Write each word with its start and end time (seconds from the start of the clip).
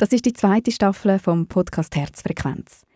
Das 0.00 0.14
ist 0.14 0.24
die 0.24 0.32
zweite 0.32 0.72
Staffel 0.72 1.18
vom 1.18 1.46
Podcast 1.46 1.94
Herzfrequenz. 1.94 2.86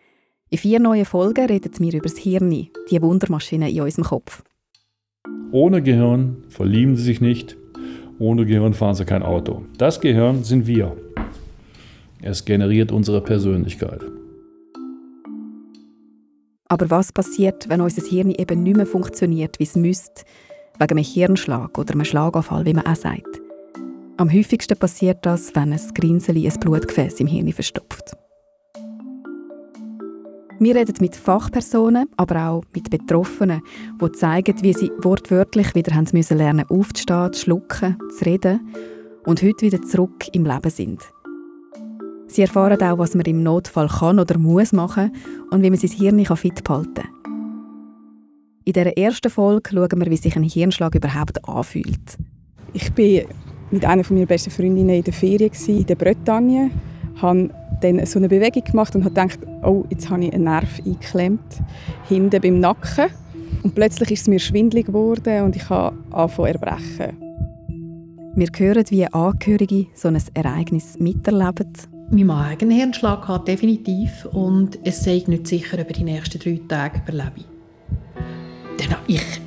In 0.49 0.57
vier 0.57 0.79
neuen 0.79 1.05
Folgen 1.05 1.45
reden 1.45 1.71
wir 1.77 1.93
über 1.93 2.09
das 2.09 2.17
Hirn, 2.17 2.49
die 2.49 2.99
Wundermaschine 2.99 3.69
in 3.69 3.81
unserem 3.81 4.05
Kopf. 4.05 4.41
Ohne 5.51 5.83
Gehirn 5.83 6.37
verlieben 6.49 6.95
Sie 6.95 7.03
sich 7.03 7.21
nicht, 7.21 7.57
ohne 8.17 8.47
Gehirn 8.47 8.73
fahren 8.73 8.95
Sie 8.95 9.05
kein 9.05 9.21
Auto. 9.21 9.65
Das 9.77 10.01
Gehirn 10.01 10.43
sind 10.43 10.65
wir. 10.65 10.97
Es 12.23 12.43
generiert 12.43 12.91
unsere 12.91 13.21
Persönlichkeit. 13.21 14.03
Aber 16.69 16.89
was 16.89 17.11
passiert, 17.11 17.69
wenn 17.69 17.81
unser 17.81 18.01
Hirn 18.01 18.31
eben 18.31 18.63
nicht 18.63 18.77
mehr 18.77 18.87
funktioniert, 18.87 19.59
wie 19.59 19.65
es 19.65 19.75
müsste, 19.75 20.23
wegen 20.79 20.97
einem 20.97 21.03
Hirnschlag 21.03 21.77
oder 21.77 21.93
einem 21.93 22.03
Schlaganfall, 22.03 22.65
wie 22.65 22.73
man 22.73 22.87
auch 22.87 22.95
sagt? 22.95 23.44
Am 24.17 24.31
häufigsten 24.31 24.77
passiert 24.77 25.25
das, 25.25 25.53
wenn 25.55 25.73
ein 25.73 25.81
Grinseli 25.93 26.47
ein 26.47 26.59
Blutgefäß 26.61 27.19
im 27.19 27.27
Hirn 27.27 27.51
verstopft. 27.51 28.15
Wir 30.57 30.73
reden 30.73 30.95
mit 31.01 31.17
Fachpersonen, 31.17 32.07
aber 32.15 32.47
auch 32.47 32.63
mit 32.73 32.89
Betroffenen, 32.89 33.61
die 34.01 34.11
zeigen, 34.13 34.55
wie 34.61 34.71
sie 34.71 34.89
wortwörtlich 34.99 35.75
wieder 35.75 35.93
haben 35.93 36.07
müssen 36.13 36.37
lernen 36.37 36.65
aufzustehen, 36.69 37.33
zu 37.33 37.41
schlucken, 37.41 37.97
zu 38.17 38.23
reden 38.23 38.61
und 39.25 39.41
heute 39.41 39.65
wieder 39.65 39.81
zurück 39.81 40.29
im 40.31 40.45
Leben 40.45 40.69
sind. 40.69 41.01
Sie 42.27 42.43
erfahren 42.43 42.81
auch, 42.81 42.97
was 42.97 43.15
man 43.15 43.25
im 43.25 43.43
Notfall 43.43 43.89
kann 43.89 44.19
oder 44.19 44.37
muss 44.37 44.71
machen 44.71 45.11
und 45.51 45.61
wie 45.61 45.69
man 45.69 45.77
sein 45.77 45.91
Hirn 45.91 46.25
fit 46.37 46.63
behalten 46.63 46.93
kann. 46.93 47.09
In 48.63 48.71
dieser 48.71 48.97
ersten 48.97 49.29
Folge 49.29 49.71
schauen 49.73 49.99
wir, 49.99 50.09
wie 50.09 50.17
sich 50.17 50.37
ein 50.37 50.43
Hirnschlag 50.43 50.95
überhaupt 50.95 51.45
anfühlt. 51.49 52.17
Ich 52.71 52.93
bin 52.93 53.25
mit 53.71 53.85
einer 53.85 54.03
meiner 54.09 54.25
besten 54.25 54.51
Freundinnen 54.51 54.95
in 54.95 55.03
der 55.03 55.13
Ferien 55.13 55.51
in 55.67 55.85
der 55.85 55.95
Bretagne, 55.95 56.71
habe 57.21 57.49
dann 57.81 58.05
so 58.05 58.19
eine 58.19 58.29
Bewegung 58.29 58.63
gemacht 58.63 58.95
und 58.95 59.03
habe 59.03 59.13
gedacht, 59.13 59.39
oh, 59.63 59.83
jetzt 59.89 60.09
habe 60.09 60.25
ich 60.25 60.33
einen 60.33 60.45
Nerv 60.45 60.79
eingeklemmt, 60.85 61.61
hinten 62.07 62.41
beim 62.41 62.59
Nacken. 62.59 63.07
Und 63.63 63.73
plötzlich 63.75 64.11
ist 64.11 64.21
es 64.21 64.27
mir 64.27 64.39
schwindlig 64.39 64.87
geworden 64.87 65.43
und 65.43 65.55
ich 65.55 65.69
habe 65.69 65.97
angefangen 66.11 66.53
erbrechen. 66.53 67.17
Wir 68.35 68.49
hören, 68.57 68.83
wie 68.89 69.05
Angehörige 69.07 69.87
so 69.93 70.09
ein 70.09 70.21
Ereignis 70.33 70.99
miterleben. 70.99 71.71
Mein 72.11 72.27
Mann 72.27 72.51
hat 72.51 72.61
einen 72.61 72.71
Hirnschlag 72.71 73.21
gehabt, 73.21 73.47
definitiv. 73.47 74.25
Und 74.25 74.77
es 74.83 75.03
sei 75.03 75.23
nicht 75.25 75.47
sicher, 75.47 75.79
ob 75.79 75.87
er 75.87 75.93
die 75.93 76.03
nächsten 76.03 76.39
drei 76.39 76.59
Tage 76.67 77.01
überlebe. 77.07 77.45
Dann 78.77 78.97
ich, 79.07 79.41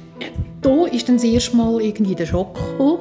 da 0.61 0.87
ist 0.87 1.09
dann 1.09 1.17
das 1.17 1.25
erste 1.25 1.57
Mal 1.57 1.81
irgendwie 1.81 2.15
der 2.15 2.27
Schock 2.27 2.55
gekommen. 2.55 2.99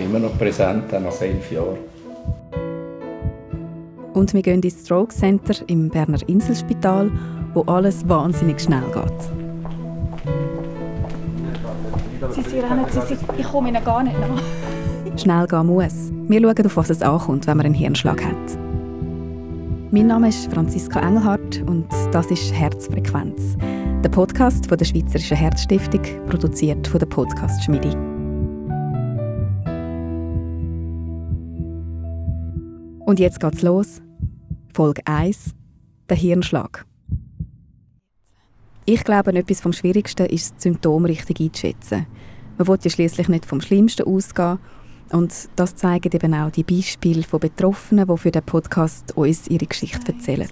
Immer 0.00 0.18
noch 0.18 0.36
präsent, 0.38 0.92
auch 0.94 1.00
nach 1.00 1.20
elf 1.20 1.50
Jahren. 1.52 1.78
Und 4.14 4.34
wir 4.34 4.42
gehen 4.42 4.60
ins 4.60 4.84
Stroke 4.84 5.14
Center 5.14 5.54
im 5.68 5.88
Berner 5.88 6.18
Inselspital, 6.28 7.10
wo 7.54 7.62
alles 7.62 8.08
wahnsinnig 8.08 8.60
schnell 8.60 8.82
geht. 8.92 9.30
Sie, 12.32 12.42
sie 12.42 12.60
rennen, 12.60 12.84
sie, 12.90 13.00
sie, 13.08 13.16
ich 13.38 13.46
komme 13.46 13.68
ihnen 13.68 13.84
gar 13.84 14.02
nicht 14.02 14.16
nach. 14.20 15.18
Schnell 15.18 15.46
gehen 15.46 15.66
muss. 15.66 16.12
Wir 16.28 16.40
schauen, 16.40 16.66
auf 16.66 16.76
was 16.76 16.90
es 16.90 17.02
ankommt, 17.02 17.46
wenn 17.46 17.56
man 17.56 17.66
einen 17.66 17.74
Hirnschlag 17.74 18.24
hat. 18.24 18.58
Mein 19.90 20.06
Name 20.06 20.28
ist 20.28 20.52
Franziska 20.52 21.00
Engelhardt 21.00 21.62
und 21.66 21.86
das 22.12 22.30
ist 22.30 22.52
Herzfrequenz, 22.54 23.56
der 24.04 24.08
Podcast 24.08 24.66
von 24.68 24.78
der 24.78 24.84
Schweizerischen 24.84 25.36
Herzstiftung, 25.36 26.02
produziert 26.28 26.86
von 26.86 27.00
der 27.00 27.06
Podcast 27.06 27.64
Schmiede. 27.64 28.19
Und 33.10 33.18
jetzt 33.18 33.40
geht's 33.40 33.62
los. 33.62 34.00
Folge 34.72 35.02
1: 35.04 35.56
Der 36.08 36.16
Hirnschlag. 36.16 36.86
Ich 38.84 39.02
glaube, 39.02 39.34
etwas 39.34 39.60
vom 39.60 39.72
Schwierigsten 39.72 40.26
ist, 40.26 40.54
das 40.54 40.62
Symptom 40.62 41.06
richtig 41.06 41.40
einzuschätzen. 41.40 42.06
Man 42.56 42.68
will 42.68 42.78
ja 42.80 42.88
schließlich 42.88 43.28
nicht 43.28 43.46
vom 43.46 43.60
Schlimmsten 43.60 44.06
ausgehen. 44.06 44.60
Und 45.10 45.34
das 45.56 45.74
zeigen 45.74 46.12
eben 46.12 46.34
auch 46.34 46.52
die 46.52 46.62
Beispiele 46.62 47.24
von 47.24 47.40
Betroffenen, 47.40 48.06
die 48.06 48.16
für 48.16 48.30
den 48.30 48.44
Podcast 48.44 49.16
uns 49.16 49.48
ihre 49.48 49.66
Geschichte 49.66 50.12
erzählen. 50.12 50.48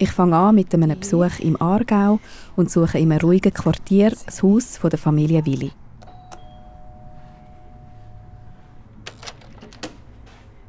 Ich 0.00 0.10
fange 0.10 0.34
an 0.34 0.56
mit 0.56 0.74
einem 0.74 0.98
Besuch 0.98 1.38
im 1.38 1.62
Aargau 1.62 2.18
und 2.56 2.68
suche 2.68 2.98
in 2.98 3.12
einem 3.12 3.20
ruhigen 3.20 3.54
Quartier 3.54 4.10
das 4.10 4.42
Haus 4.42 4.80
der 4.80 4.98
Familie 4.98 5.46
Willi. 5.46 5.70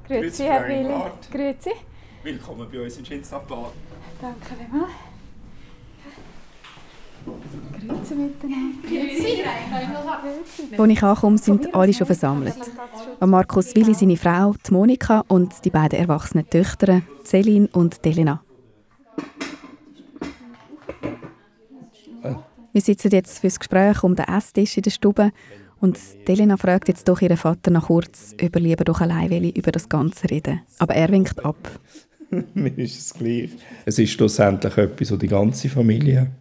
Grüezi, 0.07 0.43
Herr 0.43 0.67
Willi. 0.67 0.93
Grüezi. 1.31 1.71
Willkommen 2.23 2.67
bei 2.71 2.81
uns 2.81 2.97
im 2.97 3.05
Schinstabad. 3.05 3.71
Danke 4.21 4.55
vielmals. 4.55 4.91
Grüezi 7.79 8.15
miteinander. 8.15 8.87
Grüezi. 8.87 9.43
Als 10.77 10.89
ich 10.89 11.03
ankomme, 11.03 11.37
sind 11.39 11.73
alle 11.73 11.93
schon 11.93 12.05
versammelt. 12.05 12.55
Markus 13.19 13.75
Willi, 13.75 13.95
seine 13.95 14.17
Frau, 14.17 14.53
die 14.67 14.73
Monika 14.73 15.23
und 15.27 15.65
die 15.65 15.71
beiden 15.71 15.97
erwachsenen 15.97 16.47
Töchter, 16.49 17.01
Celine 17.23 17.67
und 17.73 18.05
Delena. 18.05 18.43
Wir 22.73 22.81
sitzen 22.81 23.09
jetzt 23.11 23.39
fürs 23.39 23.57
Gespräch 23.57 24.03
um 24.03 24.15
den 24.15 24.25
Esstisch 24.25 24.77
in 24.77 24.83
der 24.83 24.91
Stube 24.91 25.31
und 25.85 25.99
Delena 26.27 26.57
fragt 26.57 26.87
jetzt 26.87 27.07
doch 27.07 27.21
ihren 27.21 27.37
Vater 27.37 27.69
nach 27.69 27.85
kurz, 27.85 28.33
ob 28.41 28.55
er 28.55 28.61
lieber 28.61 28.83
doch 28.83 29.01
allein 29.01 29.29
will, 29.29 29.49
über 29.49 29.71
das 29.71 29.87
Ganze 29.87 30.29
reden. 30.31 30.61
Aber 30.79 30.95
er 30.95 31.11
winkt 31.11 31.45
ab. 31.45 31.57
Mir 32.55 32.75
ist 32.77 32.97
es 32.97 33.13
gleich. 33.13 33.51
Es 33.85 33.99
ist 33.99 34.09
schlussendlich 34.09 34.75
etwas, 34.77 35.09
das 35.09 35.19
die 35.19 35.27
ganze 35.27 35.69
Familie 35.69 36.31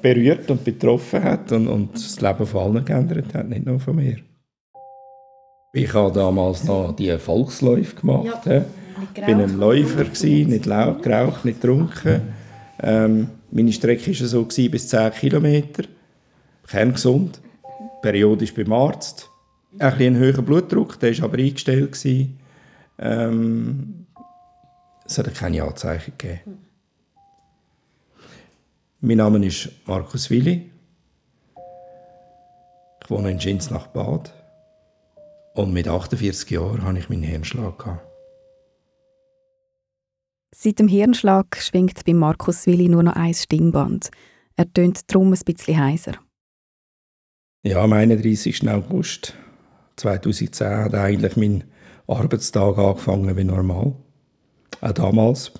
berührt 0.00 0.50
und 0.50 0.64
betroffen 0.64 1.22
hat 1.22 1.52
und, 1.52 1.68
und 1.68 1.94
das 1.94 2.18
Leben 2.18 2.46
von 2.46 2.62
allen 2.62 2.84
geändert 2.84 3.34
hat, 3.34 3.48
nicht 3.50 3.66
nur 3.66 3.78
von 3.78 3.94
mir. 3.94 4.16
Ich 5.74 5.92
habe 5.92 6.12
damals 6.12 6.64
noch 6.64 6.96
die 6.96 7.16
Volksläufe 7.18 7.94
gemacht. 7.94 8.46
Ja, 8.46 8.64
ich 9.14 9.20
war 9.20 9.28
ein 9.28 9.58
Läufer, 9.58 10.04
gewesen, 10.04 10.50
nicht 10.50 10.64
laut, 10.64 11.02
geraucht, 11.02 11.44
nicht 11.44 11.60
getrunken. 11.60 12.22
Ähm, 12.82 13.28
meine 13.50 13.72
Strecke 13.72 14.18
war 14.18 14.26
so 14.26 14.44
bis 14.44 14.88
10 14.88 15.12
Kilometer. 15.12 15.84
Kerngesund 16.66 17.42
periodisch 18.02 18.54
beim 18.54 18.72
Arzt. 18.72 19.30
Ein 19.78 19.96
bisschen 19.96 20.16
höherer 20.16 20.42
Blutdruck, 20.42 21.00
der 21.00 21.16
war 21.18 21.24
aber 21.24 21.38
eingestellt. 21.38 21.98
Ähm, 22.98 24.06
es 25.04 25.18
hat 25.18 25.34
keine 25.34 25.62
Anzeichen 25.62 26.12
gegeben. 26.18 26.58
Mein 29.00 29.16
Name 29.16 29.44
ist 29.44 29.70
Markus 29.86 30.30
Willi. 30.30 30.70
Ich 33.02 33.10
wohne 33.10 33.30
in 33.30 33.40
Schins 33.40 33.70
nach 33.70 33.88
Bad. 33.88 34.32
Und 35.54 35.72
mit 35.72 35.88
48 35.88 36.50
Jahren 36.50 36.84
hatte 36.84 36.98
ich 36.98 37.08
meinen 37.08 37.24
Hirnschlag. 37.24 37.78
Gehabt. 37.78 38.06
Seit 40.54 40.78
dem 40.78 40.88
Hirnschlag 40.88 41.56
schwingt 41.56 42.04
bei 42.04 42.14
Markus 42.14 42.66
Willi 42.66 42.88
nur 42.88 43.02
noch 43.02 43.16
ein 43.16 43.34
Stimmband. 43.34 44.10
Er 44.54 44.72
tönt 44.72 45.10
darum 45.10 45.32
ein 45.32 45.40
bisschen 45.44 45.82
heiser. 45.82 46.12
Ja, 47.64 47.80
am 47.80 47.92
31. 47.92 48.68
August 48.68 49.34
2010 49.94 50.66
hat 50.66 50.94
eigentlich 50.96 51.36
mein 51.36 51.62
Arbeitstag 52.08 52.76
angefangen 52.76 53.36
wie 53.36 53.44
normal. 53.44 53.92
Auch 54.80 54.90
damals 54.90 55.52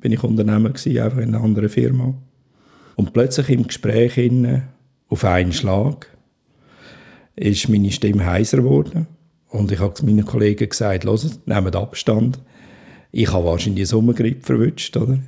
bin 0.00 0.12
ich 0.12 0.24
Unternehmer 0.24 0.70
gewesen, 0.70 0.98
einfach 0.98 1.18
in 1.18 1.34
einer 1.34 1.44
anderen 1.44 1.68
Firma. 1.68 2.14
Und 2.96 3.12
plötzlich 3.12 3.50
im 3.50 3.66
Gespräch 3.66 4.16
innen, 4.16 4.68
auf 5.10 5.22
einen 5.22 5.52
Schlag, 5.52 6.06
ist 7.36 7.68
meine 7.68 7.92
Stimme 7.92 8.24
heiser 8.24 8.56
geworden. 8.56 9.06
Und 9.50 9.70
ich 9.70 9.80
habe 9.80 9.92
zu 9.92 10.06
meinen 10.06 10.24
Kollegen 10.24 10.66
gesagt, 10.66 11.04
hört, 11.04 11.46
nehmt 11.46 11.76
Abstand. 11.76 12.40
Ich 13.12 13.30
habe 13.34 13.44
wahrscheinlich 13.44 13.82
die 13.82 13.84
Sommergrippe 13.84 14.46
verwünscht, 14.46 14.96
oder? 14.96 15.18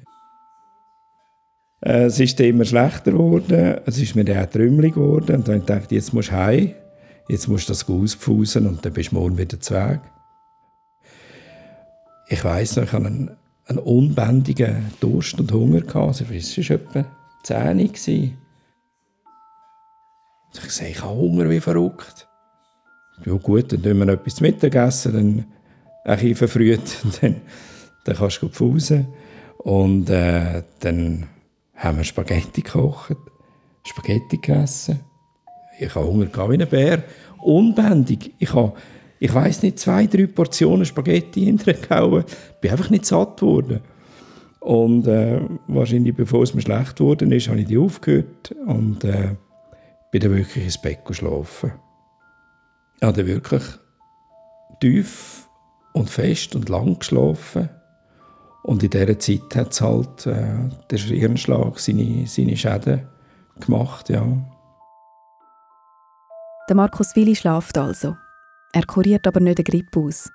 Äh, 1.82 2.04
es 2.04 2.20
ist 2.20 2.38
immer 2.40 2.64
schlechter 2.64 3.12
geworden, 3.12 3.78
es 3.84 3.98
ist 3.98 4.14
mir 4.14 4.40
auch 4.40 4.46
trümmelig 4.46 4.94
geworden 4.94 5.36
und 5.36 5.48
dann 5.48 5.66
dachte 5.66 5.86
ich, 5.86 6.02
jetzt 6.02 6.14
musst 6.14 6.30
du 6.30 6.36
heim, 6.36 6.74
jetzt 7.28 7.48
musst 7.48 7.68
du 7.68 7.72
das 7.72 7.88
auspfusen 7.88 8.66
und 8.66 8.84
dann 8.84 8.92
bist 8.92 9.10
du 9.10 9.16
morgen 9.16 9.36
wieder 9.36 9.60
zu 9.60 9.74
Weg. 9.74 10.00
Ich 12.28 12.44
weiss 12.44 12.76
noch, 12.76 12.84
ich 12.84 12.92
hatte 12.92 13.06
einen, 13.06 13.30
einen 13.66 13.78
unbändigen 13.78 14.86
Durst 15.00 15.38
und 15.38 15.52
Hunger. 15.52 15.80
Gehabt. 15.80 15.96
Also, 15.96 16.24
es 16.32 16.56
war 16.56 16.76
etwa 16.76 17.04
10 17.42 17.78
Uhr. 17.78 17.84
Ich 17.84 18.32
sagte, 20.52 20.86
ich 20.86 21.02
habe 21.02 21.14
Hunger 21.14 21.50
wie 21.50 21.60
verrückt. 21.60 22.28
Ja 23.26 23.34
gut, 23.34 23.72
dann 23.72 23.82
tun 23.82 23.98
wir 23.98 24.08
etwas 24.08 24.36
zu 24.36 24.42
Mittag 24.42 24.74
essen, 24.74 25.12
dann 25.12 25.44
ein 26.04 26.16
bisschen 26.16 26.36
verfrüht, 26.36 26.98
dann, 27.20 27.36
dann 28.04 28.16
kannst 28.16 28.40
du 28.40 28.48
pfusen. 28.48 29.08
Und 29.58 30.08
äh, 30.10 30.62
dann 30.80 31.28
haben 31.82 31.96
wir 31.96 32.04
Spaghetti 32.04 32.62
gekocht, 32.62 33.16
Spaghetti 33.84 34.36
gegessen. 34.36 35.00
Ich 35.78 35.94
habe 35.94 36.06
Hunger 36.06 36.50
wie 36.50 36.62
ein 36.62 36.68
Bär. 36.68 37.02
unbändig. 37.42 38.34
Ich 38.38 38.54
habe, 38.54 38.74
ich 39.18 39.34
weiß 39.34 39.64
nicht, 39.64 39.80
zwei, 39.80 40.06
drei 40.06 40.26
Portionen 40.26 40.86
Spaghetti 40.86 41.44
hintergehauen. 41.44 42.24
Bin 42.60 42.70
einfach 42.70 42.90
nicht 42.90 43.04
satt 43.04 43.40
geworden. 43.40 43.80
Und 44.60 45.08
äh, 45.08 45.40
wahrscheinlich 45.66 46.14
bevor 46.14 46.44
es 46.44 46.54
mir 46.54 46.62
schlecht 46.62 47.00
ist, 47.00 47.48
habe 47.48 47.60
ich 47.60 47.66
die 47.66 47.78
aufgehört 47.78 48.54
und 48.64 49.02
äh, 49.02 49.34
bin 50.12 50.20
dann 50.20 50.36
wirklich 50.36 50.64
ins 50.64 50.80
Bett 50.80 51.04
geschlafen. 51.04 51.72
Ich 53.00 53.02
habe 53.02 53.26
wirklich 53.26 53.64
tief 54.80 55.48
und 55.94 56.08
fest 56.08 56.54
und 56.54 56.68
lang 56.68 57.00
geschlafen. 57.00 57.70
Und 58.62 58.82
in 58.82 58.90
dieser 58.90 59.18
Zeit 59.18 59.56
hat 59.56 59.72
es 59.72 59.80
halt 59.80 60.26
äh, 60.26 60.68
der 60.90 60.98
Hirnschlag 60.98 61.78
seine, 61.78 62.26
seine 62.26 62.56
Schäden 62.56 63.08
gemacht, 63.60 64.08
ja. 64.08 64.24
Der 66.68 66.76
Markus 66.76 67.16
Willi 67.16 67.34
schlaft 67.34 67.76
also. 67.76 68.16
Er 68.72 68.86
kuriert 68.86 69.26
aber 69.26 69.40
nicht 69.40 69.58
eine 69.58 69.64
Grippe 69.64 70.00
aus. 70.00 70.30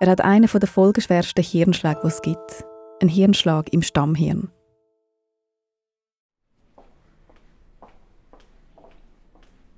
Er 0.00 0.10
hat 0.10 0.22
einen 0.22 0.46
der 0.46 0.68
folgenschwersten 0.68 1.44
Hirnschläge, 1.44 2.00
die 2.02 2.08
es 2.08 2.22
gibt. 2.22 2.64
Ein 3.02 3.08
Hirnschlag 3.08 3.72
im 3.72 3.82
Stammhirn. 3.82 4.50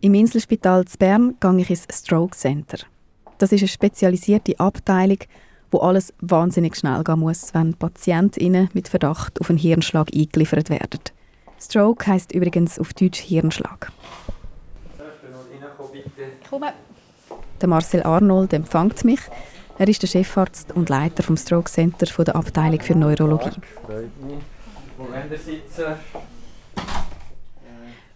Im 0.00 0.14
Inselspital 0.14 0.84
zu 0.84 0.98
Bern 0.98 1.36
gehe 1.40 1.58
ich 1.58 1.70
ins 1.70 1.86
Stroke 1.92 2.36
Center. 2.36 2.78
Das 3.38 3.52
ist 3.52 3.60
eine 3.60 3.68
spezialisierte 3.68 4.58
Abteilung, 4.58 5.18
wo 5.72 5.78
alles 5.78 6.12
wahnsinnig 6.20 6.76
schnell 6.76 7.02
gehen 7.02 7.18
muss, 7.18 7.52
wenn 7.54 7.74
PatientInnen 7.74 8.68
mit 8.74 8.88
Verdacht 8.88 9.40
auf 9.40 9.48
einen 9.50 9.58
Hirnschlag 9.58 10.08
eingeliefert 10.14 10.70
werden. 10.70 11.00
Stroke 11.60 12.06
heißt 12.06 12.32
übrigens 12.32 12.78
auf 12.78 12.92
Deutsch 12.92 13.20
Hirnschlag. 13.20 13.90
Komme. 16.48 16.72
Der 17.60 17.68
Marcel 17.68 18.02
Arnold 18.02 18.52
empfängt 18.52 19.04
mich. 19.04 19.20
Er 19.78 19.88
ist 19.88 20.02
der 20.02 20.08
Chefarzt 20.08 20.72
und 20.72 20.88
Leiter 20.90 21.22
vom 21.22 21.36
Stroke 21.36 21.70
Center 21.70 22.06
von 22.06 22.24
der 22.24 22.36
Abteilung 22.36 22.80
für 22.80 22.94
Neurologie. 22.94 23.50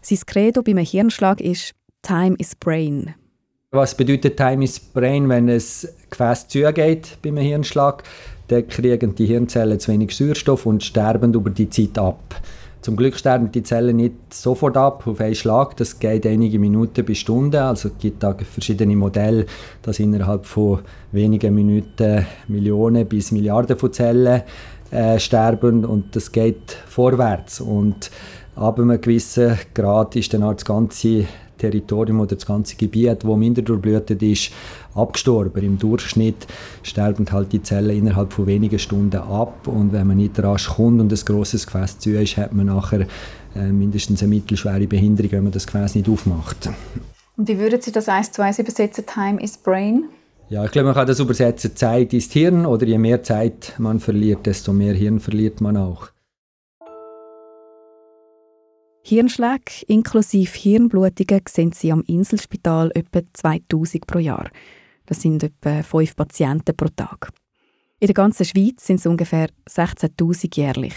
Sein 0.03 0.19
Credo 0.27 0.63
bei 0.63 0.73
einem 0.73 0.85
Hirnschlag 0.85 1.41
ist 1.41 1.75
«Time 2.03 2.37
is 2.39 2.55
Brain». 2.55 3.15
Was 3.77 3.95
bedeutet 3.95 4.39
Time 4.39 4.65
is 4.65 4.81
Brain, 4.81 5.29
wenn 5.29 5.51
es 5.51 5.87
Gefäß 6.09 6.49
zugeht 6.49 7.19
bei 7.21 7.29
einem 7.29 7.45
Hirnschlag? 7.45 8.05
Dann 8.49 8.67
kriegen 8.69 9.15
die 9.15 9.27
Hirnzellen 9.27 9.79
zu 9.79 9.93
wenig 9.93 10.17
Sauerstoff 10.17 10.65
und 10.65 10.83
sterben 10.83 11.35
über 11.35 11.51
die 11.51 11.69
Zeit 11.69 11.99
ab. 11.99 12.37
Zum 12.81 12.97
Glück 12.97 13.17
sterben 13.17 13.53
die 13.53 13.63
Zellen 13.63 13.97
nicht 13.97 14.33
sofort 14.33 14.79
ab 14.79 15.07
auf 15.07 15.21
einen 15.21 15.35
Schlag. 15.35 15.77
Das 15.77 15.99
geht 15.99 16.25
einige 16.25 16.59
Minuten 16.59 17.05
bis 17.05 17.19
Stunden. 17.19 17.57
Also 17.57 17.89
es 17.89 17.99
gibt 17.99 18.23
da 18.23 18.35
verschiedene 18.51 18.97
Modelle, 18.97 19.45
dass 19.83 19.99
innerhalb 19.99 20.47
von 20.47 20.79
wenigen 21.13 21.55
Minuten 21.55 22.25
Millionen 22.49 23.07
bis 23.07 23.31
Milliarden 23.31 23.77
von 23.77 23.93
Zellen 23.93 24.41
äh, 24.91 25.19
sterben 25.19 25.85
und 25.85 26.17
das 26.17 26.33
geht 26.33 26.79
vorwärts. 26.87 27.61
Und 27.61 28.11
ab 28.55 28.81
einem 28.81 28.99
gewissen 28.99 29.59
Grad 29.75 30.17
ist 30.17 30.33
dann 30.33 30.45
auch 30.45 30.55
das 30.55 30.65
ganze 30.65 31.27
Territorium 31.57 32.21
oder 32.21 32.37
das 32.37 32.47
ganze 32.47 32.77
Gebiet, 32.77 33.25
wo 33.25 33.37
minder 33.37 33.63
durchblutet 33.63 34.23
ist, 34.23 34.51
abgestorben. 34.95 35.63
Im 35.63 35.79
Durchschnitt 35.79 36.47
sterben 36.83 37.27
halt 37.31 37.53
die 37.53 37.63
Zellen 37.63 37.97
innerhalb 37.97 38.33
von 38.33 38.47
wenigen 38.47 38.79
Stunden 38.79 39.17
ab 39.17 39.67
und 39.67 39.93
wenn 39.93 40.07
man 40.07 40.17
nicht 40.17 40.39
rasch 40.43 40.69
kommt 40.69 41.01
und 41.01 41.13
ein 41.13 41.25
grosses 41.25 41.67
Gefäß 41.67 41.99
zu 41.99 42.11
ist, 42.11 42.37
hat 42.37 42.53
man 42.53 42.67
nachher 42.67 43.07
äh, 43.55 43.67
mindestens 43.69 44.23
eine 44.23 44.35
mittelschwere 44.35 44.87
Behinderung, 44.87 45.33
wenn 45.33 45.45
man 45.45 45.53
das 45.53 45.67
Gefäß 45.67 45.95
nicht 45.95 46.09
aufmacht. 46.09 46.69
Und 47.37 47.49
wie 47.49 47.59
würden 47.59 47.81
Sie 47.81 47.93
das 47.93 48.09
eins 48.09 48.33
zu 48.33 48.43
eins 48.43 48.59
übersetzen? 48.59 49.05
Time 49.07 49.43
is 49.43 49.59
Brain? 49.59 50.05
Ja, 50.49 50.65
ich 50.65 50.71
glaube, 50.71 50.87
man 50.87 50.95
kann 50.95 51.09
das 51.09 51.19
übersetzen, 51.19 51.75
Zeit 51.75 52.13
ist 52.13 52.33
Hirn 52.33 52.67
oder 52.67 52.87
je 52.87 52.99
mehr 52.99 53.23
Zeit 53.23 53.75
man 53.79 53.99
verliert, 53.99 54.47
desto 54.47 54.73
mehr 54.73 54.95
Hirn 54.95 55.19
verliert 55.19 55.61
man 55.61 55.77
auch. 55.77 56.09
Hirnschläge 59.09 59.85
inklusive 59.87 60.59
Hirnblutungen 60.59 61.43
sehen 61.49 61.71
Sie 61.71 61.93
am 61.93 62.03
Inselspital 62.09 62.91
etwa 62.93 63.21
2000 63.35 64.05
pro 64.05 64.19
Jahr. 64.19 64.51
Das 65.07 65.23
sind 65.23 65.45
etwa 65.45 65.85
fünf 65.85 66.17
Patienten 66.17 66.77
pro 66.77 66.89
Tag. 66.89 67.31
In 68.01 68.09
der 68.09 68.15
ganzen 68.15 68.45
Schweiz 68.45 68.85
sind 68.85 68.99
es 68.99 69.07
ungefähr 69.07 69.47
16.000 69.71 70.57
jährlich. 70.57 70.95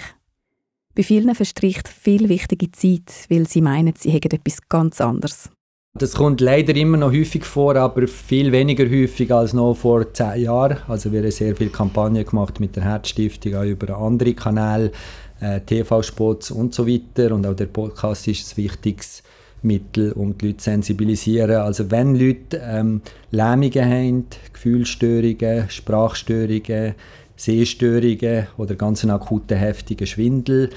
Bei 0.95 1.03
vielen 1.03 1.35
verstreicht 1.35 1.87
viel 1.87 2.29
wichtige 2.29 2.71
Zeit, 2.71 3.27
weil 3.29 3.47
sie 3.47 3.61
meinen, 3.61 3.93
sie 3.95 4.09
hätten 4.09 4.35
etwas 4.35 4.57
ganz 4.67 4.99
anderes. 5.01 5.51
Das 5.93 6.13
kommt 6.13 6.41
leider 6.41 6.75
immer 6.75 6.97
noch 6.97 7.11
häufig 7.11 7.43
vor, 7.45 7.75
aber 7.75 8.07
viel 8.07 8.51
weniger 8.51 8.85
häufig 8.85 9.31
als 9.31 9.53
noch 9.53 9.75
vor 9.75 10.11
zehn 10.13 10.43
Jahren. 10.43 10.77
Also 10.87 11.11
wir 11.11 11.21
haben 11.21 11.31
sehr 11.31 11.55
viele 11.55 11.69
Kampagnen 11.69 12.25
gemacht 12.25 12.59
mit 12.59 12.75
der 12.75 12.85
Herzstiftung, 12.85 13.55
auch 13.55 13.63
über 13.63 13.97
andere 13.97 14.33
Kanäle, 14.33 14.91
äh, 15.39 15.59
TV-Spots 15.61 16.51
und 16.51 16.73
so 16.73 16.87
weiter. 16.87 17.33
Und 17.33 17.45
auch 17.45 17.55
der 17.55 17.67
Podcast 17.67 18.27
ist 18.27 18.53
ein 18.53 18.63
wichtiges 18.63 19.23
Mittel, 19.61 20.11
um 20.13 20.37
die 20.37 20.47
Leute 20.47 20.57
zu 20.57 20.63
sensibilisieren. 20.65 21.51
Also 21.51 21.91
wenn 21.91 22.15
Leute 22.15 22.61
ähm, 22.63 23.01
Lähmungen 23.31 23.85
haben, 23.85 24.25
Gefühlsstörungen, 24.53 25.69
Sprachstörungen, 25.69 26.95
Sehstörungen 27.35 28.47
oder 28.57 28.75
ganz 28.75 29.03
einen 29.03 29.11
akuten 29.11 29.57
heftigen 29.57 30.07
Schwindel, 30.07 30.69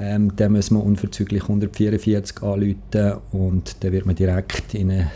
ähm, 0.00 0.32
dann 0.36 0.52
muss 0.52 0.70
man 0.70 0.82
unverzüglich 0.82 1.42
144 1.42 2.42
anrufen 2.42 3.20
und 3.32 3.76
dann 3.80 3.92
wird 3.92 4.06
man 4.06 4.14
direkt 4.14 4.74
in 4.74 4.90
ein 4.90 5.10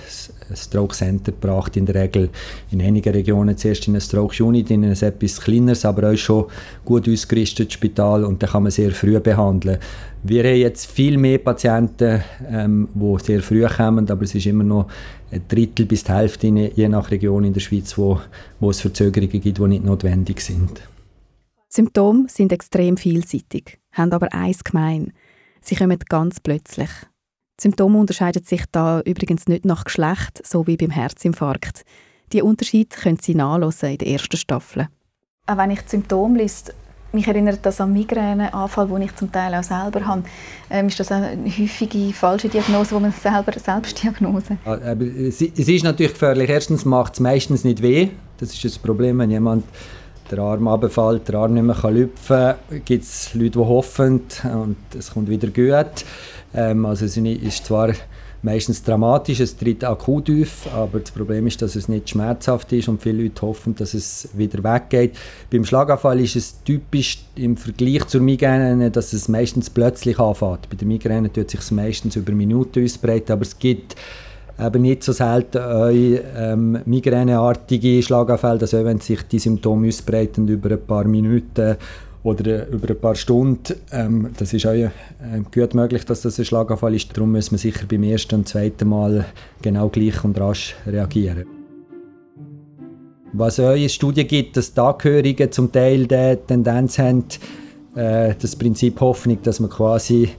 Stroke 0.54 0.94
Center 0.94 1.32
gebracht, 1.32 1.76
in 1.76 1.86
der 1.86 1.94
Regel 1.94 2.28
in 2.70 2.82
einigen 2.82 3.12
Regionen 3.12 3.56
zuerst 3.56 3.88
in 3.88 3.94
eine 3.94 4.02
Stroke 4.02 4.44
Unit, 4.44 4.70
in 4.70 4.84
ein 4.84 4.92
etwas 4.92 5.40
kleineres, 5.40 5.86
aber 5.86 6.10
auch 6.10 6.16
schon 6.16 6.44
gut 6.84 7.08
ausgerüstetes 7.08 7.72
Spital 7.72 8.24
und 8.24 8.42
dann 8.42 8.50
kann 8.50 8.64
man 8.64 8.72
sehr 8.72 8.90
früh 8.90 9.18
behandeln. 9.18 9.78
Wir 10.22 10.44
haben 10.44 10.56
jetzt 10.56 10.90
viel 10.90 11.16
mehr 11.16 11.38
Patienten, 11.38 12.22
ähm, 12.50 12.88
die 12.94 13.24
sehr 13.24 13.40
früh 13.40 13.66
kommen, 13.66 14.08
aber 14.10 14.24
es 14.24 14.34
ist 14.34 14.46
immer 14.46 14.64
noch 14.64 14.88
ein 15.30 15.42
Drittel 15.48 15.86
bis 15.86 16.04
die 16.04 16.12
Hälfte, 16.12 16.46
je 16.46 16.88
nach 16.88 17.10
Region 17.10 17.44
in 17.44 17.54
der 17.54 17.60
Schweiz, 17.60 17.96
wo, 17.96 18.20
wo 18.60 18.70
es 18.70 18.80
Verzögerungen 18.80 19.40
gibt, 19.40 19.58
die 19.58 19.62
nicht 19.62 19.84
notwendig 19.84 20.40
sind. 20.40 20.93
Die 21.74 21.80
Symptome 21.80 22.26
sind 22.28 22.52
extrem 22.52 22.96
vielseitig, 22.96 23.80
haben 23.90 24.12
aber 24.12 24.32
eins 24.32 24.62
gemein. 24.62 25.12
Sie 25.60 25.74
kommen 25.74 25.98
ganz 26.08 26.38
plötzlich. 26.38 26.90
Die 27.58 27.62
Symptome 27.62 27.98
unterscheiden 27.98 28.44
sich 28.44 28.62
da 28.70 29.00
übrigens 29.00 29.48
nicht 29.48 29.64
nach 29.64 29.82
Geschlecht, 29.82 30.40
so 30.46 30.68
wie 30.68 30.76
beim 30.76 30.90
Herzinfarkt. 30.90 31.84
Die 32.32 32.42
Unterschiede 32.42 32.94
können 32.94 33.18
Sie 33.20 33.34
nachlesen 33.34 33.88
in 33.88 33.98
der 33.98 34.06
ersten 34.06 34.36
Staffel. 34.36 34.86
Auch 35.48 35.56
wenn 35.56 35.72
ich 35.72 35.80
die 35.80 35.88
Symptome 35.88 36.38
lese, 36.38 36.74
mich 37.10 37.26
erinnert 37.26 37.58
das 37.66 37.80
an 37.80 37.92
Migräneanfall, 37.92 38.86
den 38.86 39.02
ich 39.02 39.16
zum 39.16 39.32
Teil 39.32 39.52
auch 39.56 39.64
selber 39.64 40.06
habe. 40.06 40.22
Ähm, 40.70 40.86
ist 40.86 41.00
das 41.00 41.10
eine 41.10 41.44
häufige 41.44 42.12
falsche 42.12 42.48
Diagnose, 42.48 42.94
wo 42.94 43.00
man 43.00 43.10
selber 43.10 43.52
Selbstdiagnose? 43.58 44.58
Aber 44.64 45.00
es 45.00 45.40
es 45.40 45.68
ist 45.68 45.82
natürlich 45.82 46.12
gefährlich. 46.12 46.48
Erstens 46.50 46.84
macht 46.84 47.14
es 47.14 47.20
meistens 47.20 47.64
nicht 47.64 47.82
weh. 47.82 48.10
Das 48.38 48.52
ist 48.52 48.64
das 48.64 48.78
Problem, 48.78 49.18
wenn 49.18 49.30
jemand 49.30 49.64
der 50.30 50.38
Arm 50.38 50.68
runterfällt, 50.68 51.28
der 51.28 51.36
Arm 51.36 51.54
nicht 51.54 51.62
mehr 51.62 51.90
lüpfen 51.90 52.54
kann, 52.68 52.84
gibt 52.84 53.04
es 53.04 53.34
Leute, 53.34 53.50
die 53.50 53.58
hoffen 53.58 54.22
und 54.44 54.76
es 54.96 55.10
kommt 55.10 55.28
wieder 55.28 55.48
gut. 55.48 56.04
Ähm, 56.54 56.86
also 56.86 57.04
es 57.04 57.16
ist 57.16 57.66
zwar 57.66 57.92
meistens 58.44 58.82
dramatisch, 58.82 59.40
es 59.40 59.56
tritt 59.56 59.82
akut 59.84 60.30
auf, 60.30 60.68
aber 60.72 61.00
das 61.00 61.10
Problem 61.10 61.46
ist, 61.46 61.62
dass 61.62 61.76
es 61.76 61.88
nicht 61.88 62.10
schmerzhaft 62.10 62.72
ist 62.72 62.88
und 62.88 63.02
viele 63.02 63.22
Leute 63.22 63.42
hoffen, 63.42 63.74
dass 63.74 63.94
es 63.94 64.28
wieder 64.34 64.62
weggeht. 64.62 65.16
Beim 65.50 65.64
Schlaganfall 65.64 66.20
ist 66.20 66.36
es 66.36 66.62
typisch 66.62 67.24
im 67.34 67.56
Vergleich 67.56 68.06
zur 68.06 68.20
Migräne, 68.20 68.90
dass 68.90 69.14
es 69.14 69.28
meistens 69.28 69.70
plötzlich 69.70 70.18
anfängt. 70.18 70.68
Bei 70.68 70.76
der 70.76 70.86
Migräne 70.86 71.32
tut 71.32 71.46
es 71.54 71.62
sich 71.62 71.70
meistens 71.70 72.16
über 72.16 72.32
Minuten 72.32 72.84
ausbreiten, 72.84 73.32
aber 73.32 73.42
es 73.42 73.58
gibt 73.58 73.96
eben 74.58 74.82
nicht 74.82 75.02
so 75.02 75.12
selten 75.12 75.58
euch 75.58 76.20
ähm, 76.36 76.78
migräneartige 76.84 78.02
Schlaganfälle, 78.02 78.60
also 78.60 78.84
wenn 78.84 79.00
sich 79.00 79.22
die 79.22 79.38
Symptome 79.38 79.88
ausbreiten 79.88 80.46
über 80.48 80.70
ein 80.70 80.80
paar 80.80 81.04
Minuten 81.04 81.76
oder 82.22 82.68
über 82.68 82.88
ein 82.88 82.98
paar 82.98 83.14
Stunden. 83.14 83.74
Ähm, 83.92 84.30
das 84.36 84.52
ist 84.52 84.66
auch 84.66 84.72
äh, 84.72 84.90
gut 85.54 85.74
möglich, 85.74 86.04
dass 86.04 86.22
das 86.22 86.38
ein 86.38 86.44
Schlaganfall 86.44 86.94
ist. 86.94 87.16
Darum 87.16 87.32
muss 87.32 87.50
man 87.50 87.58
sicher 87.58 87.84
beim 87.88 88.02
ersten 88.02 88.36
und 88.36 88.48
zweiten 88.48 88.88
Mal 88.88 89.26
genau 89.62 89.88
gleich 89.88 90.24
und 90.24 90.40
rasch 90.40 90.74
reagieren. 90.86 91.44
Was 93.32 93.58
auch 93.58 93.74
in 93.74 93.88
Studien 93.88 94.28
gibt, 94.28 94.56
dass 94.56 94.72
die 94.72 94.80
Angehörigen 94.80 95.50
zum 95.50 95.70
Teil 95.70 96.06
die 96.06 96.38
Tendenz 96.46 96.98
haben, 96.98 97.24
äh, 97.94 98.34
das 98.40 98.56
Prinzip 98.56 99.00
Hoffnung, 99.00 99.38
dass 99.42 99.60
man 99.60 99.70
quasi 99.70 100.30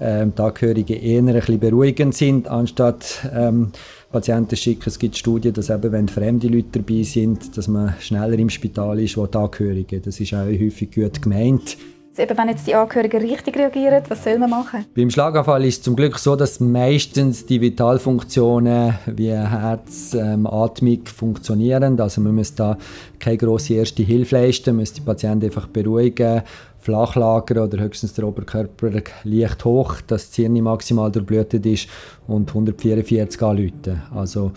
ähm, 0.00 0.32
die 0.36 0.42
Angehörigen 0.42 1.00
eher 1.00 1.20
ein 1.20 1.26
bisschen 1.26 1.60
beruhigend 1.60 2.14
sind, 2.14 2.48
anstatt 2.48 3.28
ähm, 3.34 3.72
Patienten 4.10 4.56
schicken. 4.56 4.84
Es 4.86 4.98
gibt 4.98 5.16
Studien, 5.16 5.54
dass 5.54 5.70
eben, 5.70 5.92
wenn 5.92 6.08
fremde 6.08 6.48
Leute 6.48 6.80
dabei 6.80 7.02
sind, 7.02 7.56
dass 7.56 7.68
man 7.68 7.94
schneller 8.00 8.38
im 8.38 8.50
Spital 8.50 9.00
ist, 9.00 9.16
wo 9.16 9.26
die 9.26 9.38
Angehörigen. 9.38 10.02
Das 10.02 10.20
ist 10.20 10.34
auch 10.34 10.46
häufig 10.46 10.92
gut 10.92 11.22
gemeint. 11.22 11.76
Eben, 12.18 12.36
wenn 12.36 12.48
jetzt 12.48 12.66
die 12.66 12.74
Angehörigen 12.74 13.22
richtig 13.22 13.56
reagieren, 13.56 14.02
was 14.08 14.22
soll 14.22 14.38
man 14.38 14.50
machen? 14.50 14.84
Beim 14.94 15.08
Schlaganfall 15.08 15.64
ist 15.64 15.78
es 15.78 15.82
zum 15.82 15.96
Glück 15.96 16.18
so, 16.18 16.36
dass 16.36 16.60
meistens 16.60 17.46
die 17.46 17.58
Vitalfunktionen 17.58 18.94
wie 19.06 19.30
Herz, 19.30 20.12
ähm, 20.12 20.46
Atmung 20.46 21.06
funktionieren. 21.06 21.98
Also 21.98 22.20
man 22.20 22.34
muss 22.34 22.54
da 22.54 22.76
keine 23.18 23.38
grosse 23.38 23.74
erste 23.74 24.02
Hilfe 24.02 24.36
leisten, 24.36 24.76
muss 24.76 24.92
die 24.92 25.00
Patienten 25.00 25.46
einfach 25.46 25.68
beruhigen, 25.68 26.42
flach 26.80 27.16
lagern 27.16 27.66
oder 27.66 27.82
höchstens 27.82 28.12
der 28.12 28.28
Oberkörper 28.28 28.90
leicht 29.24 29.64
hoch, 29.64 30.02
dass 30.06 30.26
das 30.26 30.36
Hirn 30.36 30.60
maximal 30.60 31.10
durchblutet 31.10 31.64
ist 31.64 31.88
und 32.26 32.48
144 32.50 33.42
anrufen. 33.42 34.02
Also 34.14 34.52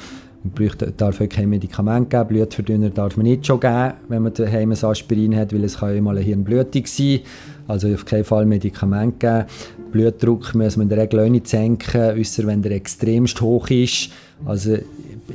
man 0.53 0.93
darf 0.97 1.21
auch 1.21 1.29
kein 1.29 1.49
Medikament 1.49 2.09
geben, 2.09 2.27
Blutverdünner 2.27 2.89
darf 2.89 3.17
man 3.17 3.25
nicht 3.25 3.45
schon 3.45 3.59
geben, 3.59 3.93
wenn 4.07 4.23
man 4.23 4.33
daheim 4.33 4.71
ein 4.71 4.83
Aspirin 4.83 5.35
hat, 5.35 5.53
weil 5.53 5.63
es 5.63 5.77
kann 5.79 5.95
ja 5.95 6.01
mal 6.01 6.15
eine 6.15 6.25
Hirnblutung 6.25 6.85
sein. 6.85 7.19
Also 7.67 7.91
auf 7.93 8.05
keinen 8.05 8.23
Fall 8.23 8.45
Medikament 8.45 9.19
geben. 9.19 9.45
Blutdruck 9.91 10.53
muss 10.53 10.77
man 10.77 10.83
in 10.85 10.89
der 10.89 10.99
Regel 10.99 11.21
auch 11.21 11.29
nicht 11.29 11.47
senken, 11.47 12.19
außer 12.19 12.45
wenn 12.45 12.61
der 12.61 12.73
extremst 12.73 13.41
hoch 13.41 13.69
ist. 13.69 14.09
Also 14.45 14.77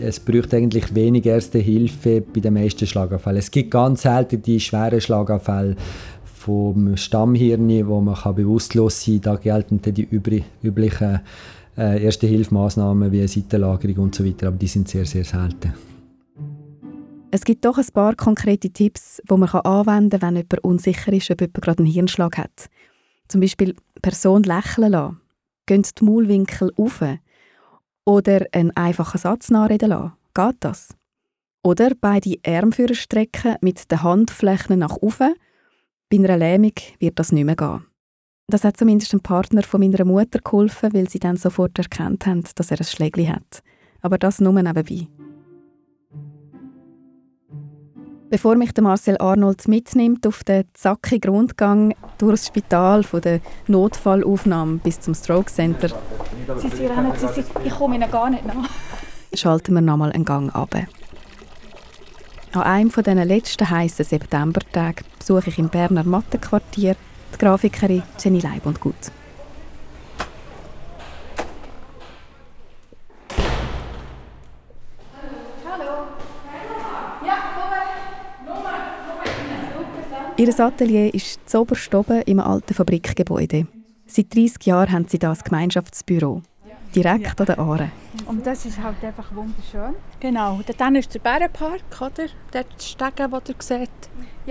es 0.00 0.20
braucht 0.20 0.54
eigentlich 0.54 0.94
wenig 0.94 1.26
erste 1.26 1.58
Hilfe 1.58 2.20
bei 2.20 2.40
den 2.40 2.54
meisten 2.54 2.86
Schlaganfällen. 2.86 3.38
Es 3.38 3.50
gibt 3.50 3.70
ganz 3.70 4.02
selten 4.02 4.42
die 4.42 4.60
schweren 4.60 5.00
Schlaganfälle 5.00 5.76
vom 6.22 6.96
Stammhirn, 6.96 7.86
wo 7.88 8.00
man 8.00 8.16
bewusstlos 8.34 9.04
sein 9.04 9.20
kann. 9.20 9.34
Da 9.34 9.36
gelten 9.36 9.80
die 9.82 10.08
üblichen 10.62 11.20
äh, 11.76 12.02
erste 12.02 12.26
Hilfemaßnahmen 12.26 13.12
wie 13.12 13.26
Seitenlagerung 13.26 14.04
und 14.04 14.14
so 14.14 14.24
weiter, 14.24 14.48
aber 14.48 14.56
die 14.56 14.66
sind 14.66 14.88
sehr, 14.88 15.04
sehr 15.04 15.24
selten. 15.24 15.72
Es 17.32 17.44
gibt 17.44 17.64
doch 17.64 17.78
ein 17.78 17.86
paar 17.92 18.16
konkrete 18.16 18.70
Tipps, 18.70 19.22
die 19.28 19.36
man 19.36 19.48
anwenden 19.48 20.18
kann, 20.18 20.34
wenn 20.34 20.36
jemand 20.36 20.64
unsicher 20.64 21.12
ist, 21.12 21.30
ob 21.30 21.40
jemand 21.40 21.62
gerade 21.62 21.78
einen 21.78 21.92
Hirnschlag 21.92 22.38
hat. 22.38 22.68
Zum 23.28 23.40
Beispiel 23.40 23.76
Person 24.02 24.42
lächeln 24.42 24.90
lassen, 24.90 25.20
gehen 25.66 25.82
die 25.82 26.04
Maulwinkel 26.04 26.72
auf 26.76 27.04
oder 28.04 28.46
einen 28.52 28.76
einfachen 28.76 29.18
Satz 29.18 29.50
nachreden 29.50 29.90
lassen. 29.90 30.12
Geht 30.34 30.56
das? 30.60 30.88
Oder 31.62 31.92
beide 32.00 32.36
Arme 32.44 32.94
strecken 32.94 33.56
mit 33.60 33.90
den 33.90 34.02
Handflächen 34.02 34.78
nach 34.78 34.96
oben. 34.96 35.34
Bei 36.08 36.16
einer 36.16 36.36
Lähmung 36.36 36.72
wird 36.98 37.18
das 37.18 37.30
nicht 37.30 37.44
mehr 37.44 37.54
gehen. 37.54 37.84
Das 38.50 38.64
hat 38.64 38.76
zumindest 38.76 39.12
dem 39.12 39.20
Partner 39.20 39.62
von 39.62 39.80
meiner 39.80 40.04
Mutter 40.04 40.40
geholfen, 40.40 40.92
weil 40.92 41.08
sie 41.08 41.20
dann 41.20 41.36
sofort 41.36 41.78
erkannt 41.78 42.26
haben, 42.26 42.42
dass 42.56 42.72
er 42.72 42.80
ein 42.80 42.84
Schlägli 42.84 43.26
hat. 43.26 43.62
Aber 44.02 44.18
das 44.18 44.40
nur 44.40 44.52
nebenbei. 44.52 45.06
Bevor 48.28 48.56
mich 48.56 48.72
der 48.72 48.84
Marcel 48.84 49.16
Arnold 49.18 49.66
mitnimmt 49.68 50.26
auf 50.26 50.44
den 50.44 50.64
zackigen 50.74 51.30
Rundgang 51.32 51.94
durch 52.18 52.32
das 52.32 52.46
Spital 52.48 53.02
von 53.02 53.20
der 53.20 53.40
Notfallaufnahme 53.66 54.78
bis 54.78 55.00
zum 55.00 55.14
Stroke 55.14 55.52
Center, 55.52 55.88
Sie, 56.56 56.68
Sie 56.68 56.86
rennen, 56.86 57.12
Sie, 57.16 57.26
Sie, 57.28 57.44
ich 57.64 57.72
komme 57.72 57.96
Ihnen 57.96 58.10
gar 58.10 58.30
nicht 58.30 58.44
nach. 58.46 58.68
schalten 59.34 59.74
wir 59.74 59.80
nochmal 59.80 60.12
einen 60.12 60.24
Gang 60.24 60.54
ab. 60.54 60.74
An 62.52 62.62
einem 62.62 62.90
dieser 62.90 63.24
letzten 63.24 63.70
heißen 63.70 64.04
Septembertagen 64.04 65.04
besuche 65.18 65.50
ich 65.50 65.58
im 65.58 65.68
Berner 65.68 66.04
Mattenquartier 66.04 66.96
die 67.32 67.38
Grafikerin 67.38 68.02
Jenny 68.22 68.40
Leib 68.40 68.66
und 68.66 68.80
Gut. 68.80 69.12
Ihr 80.40 80.58
Atelier 80.58 81.12
ist 81.12 81.46
zu 81.46 81.60
oben 81.60 82.22
im 82.22 82.40
alten 82.40 82.72
Fabrikgebäude. 82.72 83.66
Seit 84.06 84.34
30 84.34 84.64
Jahren 84.64 84.90
haben 84.90 85.06
sie 85.06 85.18
das 85.18 85.44
Gemeinschaftsbüro. 85.44 86.40
Direkt 86.94 87.26
ja. 87.26 87.32
an 87.36 87.46
der 87.46 87.58
Aare. 87.58 87.90
Und 88.26 88.46
das 88.46 88.64
ist 88.64 88.82
halt 88.82 89.04
einfach 89.04 89.34
wunderschön. 89.34 89.94
Genau, 90.18 90.60
dann 90.78 90.96
ist 90.96 91.14
der 91.14 91.20
Bärenpark, 91.20 91.82
oder? 92.00 92.26
Dort 92.52 92.66
die 92.80 92.84
Stege, 92.84 93.28
die 93.28 93.52
ihr 93.52 93.54
seht. 93.58 93.90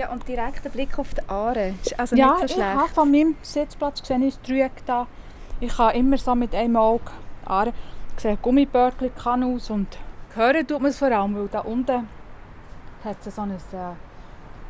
Ja, 0.00 0.10
und 0.10 0.26
direkt 0.26 0.64
der 0.64 0.70
Blick 0.70 0.98
auf 0.98 1.12
die 1.12 1.28
Aare. 1.28 1.74
Ist 1.82 2.00
also 2.00 2.16
ja, 2.16 2.28
nicht 2.28 2.40
so 2.40 2.54
schlecht. 2.54 2.70
ich 2.72 2.80
habe 2.80 2.88
von 2.88 3.10
meinem 3.10 3.36
Sitzplatz 3.42 4.00
gesehen, 4.00 4.22
ist 4.26 4.40
da. 4.86 5.06
Ich 5.60 5.76
habe 5.76 5.98
immer 5.98 6.16
so 6.16 6.34
mit 6.34 6.54
einem 6.54 6.76
Auge 6.76 7.10
Aare. 7.44 7.74
Ich 8.16 8.22
sehe 8.22 8.38
Gummibörgel, 8.38 9.10
Kanus 9.10 9.68
und 9.68 9.98
hören 10.34 10.66
tut 10.66 10.80
man 10.80 10.90
es 10.90 10.96
vor 10.96 11.08
allem, 11.12 11.36
weil 11.36 11.48
da 11.48 11.60
unten 11.60 12.08
hat 13.04 13.16
es 13.26 13.36
so 13.36 13.42
ein 13.42 13.50
äh, 13.50 13.56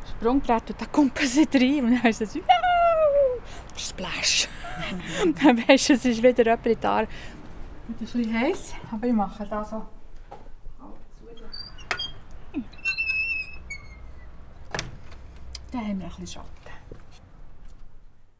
Sprungbrett 0.09 0.69
und 0.69 0.81
da 0.81 0.85
kommt 0.87 1.17
sie 1.19 1.47
rein 1.53 1.85
und 1.85 2.03
dann 2.03 2.11
ist 2.11 2.23
es 2.23 2.37
Splash. 3.77 4.49
dann 5.41 5.65
weisst 5.65 5.87
du, 5.87 5.93
es 5.93 6.03
ist 6.03 6.21
wieder 6.21 6.43
jemand 6.43 6.85
Aare. 6.85 7.07
Es 7.87 8.01
ist 8.01 8.15
ein 8.15 8.21
bisschen 8.21 8.37
heiß, 8.37 8.73
aber 8.91 9.07
ich 9.07 9.13
mache 9.13 9.47
das 9.49 9.69
so. 9.69 9.81
Da 15.71 15.79
haben 15.79 15.99
wir 15.99 16.05
ein 16.05 16.09
bisschen 16.09 16.27
Schatten. 16.27 16.47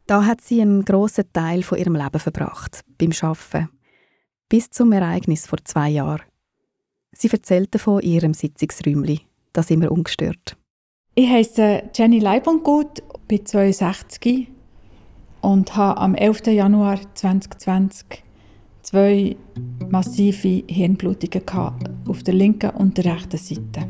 Da 0.06 0.24
hat 0.26 0.40
sie 0.40 0.60
einen 0.60 0.84
grossen 0.84 1.24
Teil 1.32 1.62
von 1.62 1.78
ihrem 1.78 1.94
Leben 1.94 2.18
verbracht, 2.18 2.84
beim 2.98 3.12
Arbeiten. 3.22 3.70
Bis 4.48 4.68
zum 4.68 4.92
Ereignis 4.92 5.46
vor 5.46 5.58
zwei 5.64 5.88
Jahren. 5.88 6.22
Sie 7.12 7.30
erzählt 7.30 7.74
von 7.80 8.02
ihrem 8.02 8.34
Sitzungsräumchen, 8.34 9.20
das 9.52 9.70
immer 9.70 9.90
ungestört. 9.90 10.56
Ich 11.14 11.28
heiße 11.28 11.90
Jenny 11.94 12.18
Leibundgut, 12.18 13.02
bin 13.28 13.44
62 13.46 14.48
und 15.40 15.76
habe 15.76 16.00
am 16.00 16.14
11. 16.14 16.46
Januar 16.48 16.98
2020 17.14 18.24
zwei 18.82 19.36
massive 19.88 20.64
Hirnblutungen 20.66 21.44
auf 22.08 22.22
der 22.22 22.34
linken 22.34 22.70
und 22.70 22.98
der 22.98 23.14
rechten 23.14 23.38
Seite. 23.38 23.88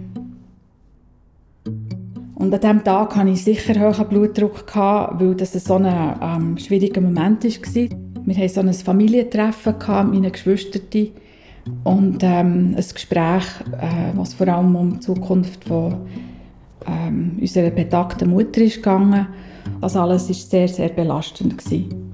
Und 2.43 2.53
an 2.53 2.61
diesem 2.61 2.83
Tag 2.83 3.15
hatte 3.15 3.31
ich 3.31 3.45
sicher 3.45 3.79
hohen 3.79 4.09
Blutdruck, 4.09 4.65
weil 4.75 5.37
das 5.37 5.53
so 5.53 5.75
ein 5.75 6.17
ähm, 6.21 6.59
schwieriger 6.59 7.01
Moment 7.01 7.45
war. 7.45 7.99
Wir 8.25 8.37
hatten 8.37 8.49
so 8.49 8.61
ein 8.61 8.75
Familientreffen 8.75 9.75
mit 9.75 9.87
meinen 9.87 10.33
Geschwistern 10.33 10.83
und 11.85 12.19
ähm, 12.25 12.75
ein 12.77 12.85
Gespräch, 12.95 13.45
äh, 13.81 14.17
was 14.17 14.35
vor 14.35 14.49
allem 14.49 14.75
um 14.75 14.95
die 14.95 14.99
Zukunft 14.99 15.63
von 15.69 15.99
ähm, 16.85 17.39
unserer 17.41 17.71
betagten 17.71 18.31
Mutter 18.31 18.63
ist 18.63 18.75
gegangen. 18.79 19.29
Das 19.81 19.95
alles 19.95 20.27
war 20.27 20.35
sehr, 20.35 20.67
sehr 20.67 20.89
belastend. 20.89 21.59
Gewesen. 21.59 22.13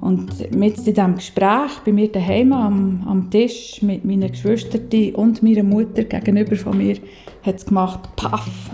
Und 0.00 0.50
mit 0.56 0.78
in 0.78 0.84
diesem 0.84 1.16
Gespräch 1.16 1.78
bei 1.84 1.92
mir 1.92 2.10
daheim 2.10 2.54
am, 2.54 3.04
am 3.06 3.30
Tisch 3.30 3.82
mit 3.82 4.02
meinen 4.06 4.30
Geschwistern 4.30 5.12
und 5.14 5.42
meiner 5.42 5.62
Mutter 5.62 6.04
gegenüber 6.04 6.56
von 6.56 6.78
mir 6.78 6.96
hat 7.42 7.56
es 7.56 7.66
gemacht 7.66 8.16
Paff. 8.16 8.70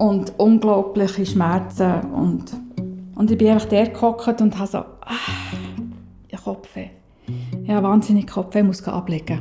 Und 0.00 0.32
unglaubliche 0.38 1.26
Schmerzen. 1.26 2.10
Und, 2.12 2.52
und 3.14 3.30
ich 3.30 3.38
bin 3.38 3.48
einfach 3.48 3.68
der 3.68 3.88
gehockt 3.88 4.40
und 4.40 4.58
habe 4.58 4.70
so, 4.70 4.78
ah, 4.78 5.54
ich 6.28 6.42
Kopfweh. 6.42 6.88
Ja, 7.64 7.82
wahnsinnig 7.82 8.26
Kopfweh, 8.26 8.62
muss 8.62 8.86
ablegen. 8.86 9.40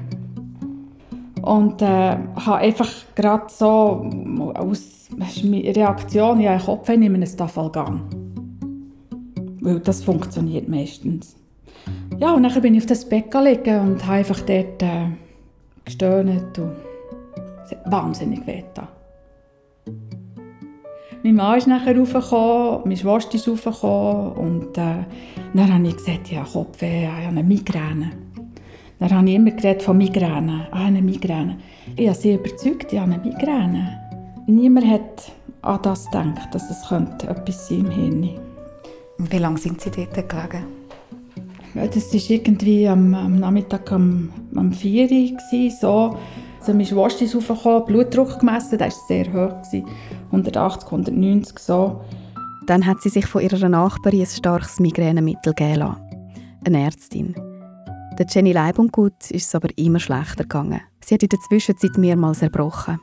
Und 1.42 1.82
äh, 1.82 2.18
habe 2.36 2.58
einfach 2.58 2.90
gerade 3.16 3.46
so 3.48 4.10
aus 4.56 5.08
Reaktion, 5.18 6.40
ja, 6.42 6.60
Kopfweh, 6.60 6.98
nehme 6.98 7.16
einen 7.16 7.28
Staffelgang 7.28 8.02
weil 9.62 9.80
das 9.80 10.04
funktioniert 10.04 10.68
meistens. 10.68 11.36
Ja, 12.20 12.34
und 12.34 12.44
dann 12.44 12.62
bin 12.62 12.76
ich 12.76 12.82
auf 12.82 12.88
das 12.88 13.08
Bett 13.08 13.32
gelegen 13.32 13.80
und 13.80 14.06
habe 14.06 14.18
einfach 14.18 14.40
dort 14.42 14.82
äh, 14.82 15.08
gestöhnt 15.86 16.58
und 16.58 16.76
wahnsinnig 17.86 18.46
weh 18.46 18.64
Mein 21.22 21.36
Mann 21.36 21.58
ist 21.58 21.68
nachher 21.68 21.98
raufgekommen, 21.98 22.82
meine 22.86 22.98
Schwester 22.98 23.36
ist 23.36 23.48
raufgekommen 23.48 24.32
und 24.34 24.78
äh, 24.78 25.04
dann 25.54 25.74
habe 25.74 25.88
ich 25.88 25.98
gesagt, 25.98 26.32
ja, 26.32 26.44
Kopfweh, 26.44 27.04
ich 27.04 27.10
habe 27.10 27.28
eine 27.28 27.44
Migräne. 27.44 28.12
Dann 29.00 29.12
habe 29.12 29.30
ich 29.30 29.36
immer 29.36 29.52
geredet 29.52 29.82
von 29.82 29.98
Migräne, 29.98 30.68
ah, 30.72 30.86
eine 30.86 31.02
Migräne. 31.02 31.58
Ich 31.98 32.08
habe 32.08 32.18
sie 32.18 32.36
überzeugt, 32.36 32.94
ich 32.94 33.00
habe 33.00 33.14
eine 33.14 33.22
Migräne. 33.22 34.00
Niemand 34.48 34.88
hat 34.88 35.32
an 35.62 35.80
das 35.84 36.06
gedacht, 36.06 36.54
dass 36.54 36.70
es 36.70 36.88
könnte 36.88 37.28
etwas 37.28 37.68
sein 37.68 37.80
im 37.80 37.92
Hirn 37.92 38.22
könnte. 38.22 39.32
Wie 39.32 39.38
lange 39.38 39.58
sind 39.58 39.82
Sie 39.82 39.92
dort 39.92 40.14
gelegen? 40.14 40.64
Das 41.74 42.14
war 42.14 42.30
irgendwie 42.30 42.88
am, 42.88 43.14
am 43.14 43.40
Nachmittag 43.40 43.92
um, 43.92 44.30
um 44.56 44.72
4 44.72 45.12
Uhr. 45.12 45.70
So. 45.70 46.18
Also 46.70 46.78
meine 46.78 46.86
Schwester 46.86 47.26
ist 47.26 47.36
raufgekommen, 47.36 47.86
Blutdruck 47.86 48.38
gemessen, 48.38 48.78
der 48.78 48.92
war 48.92 48.96
sehr 49.08 49.26
hoch. 49.34 49.56
180, 50.28 50.84
190 50.86 51.58
so. 51.58 52.00
Dann 52.68 52.86
hat 52.86 53.02
sie 53.02 53.10
sich 53.10 53.26
von 53.26 53.42
ihrer 53.42 53.68
Nachbarin 53.68 54.20
ein 54.20 54.28
starkes 54.28 54.80
Migränemittel 54.80 55.56
geben 55.56 55.78
lassen. 55.78 55.98
Eine 56.64 56.84
Ärztin. 56.84 57.34
Der 58.20 58.28
Jenny 58.30 58.52
Leibundgut 58.52 59.32
ist 59.32 59.48
es 59.48 59.56
aber 59.56 59.70
immer 59.78 60.00
schlechter 60.00 60.44
gegangen. 60.44 60.80
Sie 61.04 61.16
hat 61.16 61.24
in 61.24 61.30
der 61.30 61.40
Zwischenzeit 61.40 61.98
mehrmals 61.98 62.44
erbrochen. 62.44 63.00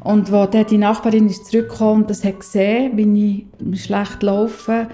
Und 0.00 0.32
als 0.32 0.50
dann 0.50 0.66
die 0.66 0.78
Nachbarin 0.78 1.28
ist 1.28 1.46
zurückgekommen 1.46 2.02
und 2.02 2.10
das 2.10 2.24
hat 2.24 2.40
gesehen, 2.40 2.96
wie 2.96 3.46
ich 3.72 3.84
schlecht 3.84 4.20
laufe 4.24 4.88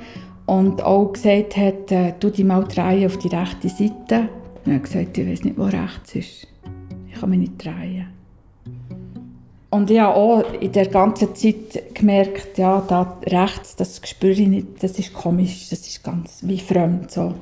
und 0.44 0.82
auch 0.82 1.14
gesagt 1.14 1.56
hat, 1.56 1.90
äh, 1.92 2.12
du 2.20 2.28
die 2.28 2.44
mal 2.44 2.64
drehen 2.64 3.06
auf 3.06 3.16
die 3.16 3.28
rechte 3.28 3.70
Seite. 3.70 4.28
Und 4.66 4.72
er 4.72 4.74
hat 4.74 4.82
gesagt, 4.82 5.16
ich 5.16 5.26
weiß 5.26 5.44
nicht, 5.44 5.56
wo 5.56 5.64
rechts 5.64 6.14
ist. 6.14 6.48
Ich 7.18 7.20
kann 7.20 7.30
mich 7.30 7.40
nicht 7.40 7.64
drehen. 7.64 8.06
Und 9.70 9.90
ich 9.90 9.98
habe 9.98 10.14
auch 10.14 10.52
in 10.60 10.70
der 10.70 10.86
ganzen 10.86 11.34
Zeit 11.34 11.92
gemerkt, 11.92 12.58
ja, 12.58 12.80
da 12.80 13.18
rechts, 13.26 13.74
das 13.74 14.00
spüre 14.04 14.34
ich 14.34 14.46
nicht, 14.46 14.66
das 14.80 15.00
ist 15.00 15.12
komisch, 15.12 15.68
das 15.68 15.80
ist 15.80 16.04
ganz 16.04 16.38
wie 16.42 16.60
fremd 16.60 17.10
so. 17.10 17.34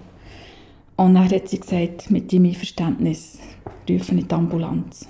Und 0.97 1.15
dann 1.15 1.31
hat 1.31 1.49
sie 1.49 1.61
gesagt, 1.61 2.11
mit 2.11 2.33
deinem 2.33 2.47
Einverständnis 2.47 3.39
rufen 3.87 4.17
in 4.17 4.27
die 4.27 4.35
Ambulanz. 4.35 5.07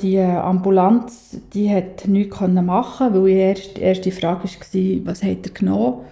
Die 0.00 0.20
Ambulanz 0.20 1.36
die 1.52 1.68
hat 1.68 2.06
nichts 2.06 2.40
machen 2.40 3.12
weil 3.12 3.24
die 3.24 3.32
erste, 3.32 3.80
erste 3.80 4.12
Frage 4.12 4.44
war, 4.44 5.06
was 5.06 5.22
hat 5.24 5.46
er 5.46 5.52
genommen? 5.52 6.02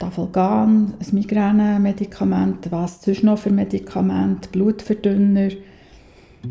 Tafelgan, 0.00 0.94
ein 0.98 1.14
Migränemedikament, 1.14 2.72
was 2.72 3.00
sonst 3.00 3.22
noch 3.22 3.38
für 3.38 3.50
Medikamente, 3.50 4.48
Blutverdünner. 4.48 5.50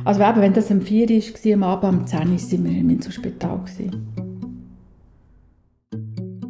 Also 0.06 0.22
eben, 0.22 0.42
wenn 0.42 0.54
das 0.54 0.72
um 0.72 0.82
4 0.82 1.10
Uhr 1.10 1.18
war, 1.20 1.54
am 1.54 1.64
Abend 1.64 2.02
um 2.02 2.08
10 2.08 2.20
Uhr 2.20 2.28
waren 2.28 2.64
wir 2.66 2.80
im 2.80 2.90
Inselspital. 2.90 3.60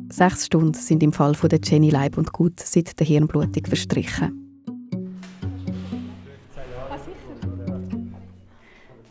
Sechs 0.10 0.46
Stunden 0.46 0.74
sind 0.74 1.02
im 1.04 1.14
Fall 1.14 1.34
von 1.34 1.50
der 1.50 1.60
Jenny 1.64 1.90
Leib 1.90 2.18
und 2.18 2.32
Gut 2.34 2.60
seit 2.60 3.00
der 3.00 3.08
Hirnblutung 3.08 3.66
verstrichen. 3.66 4.38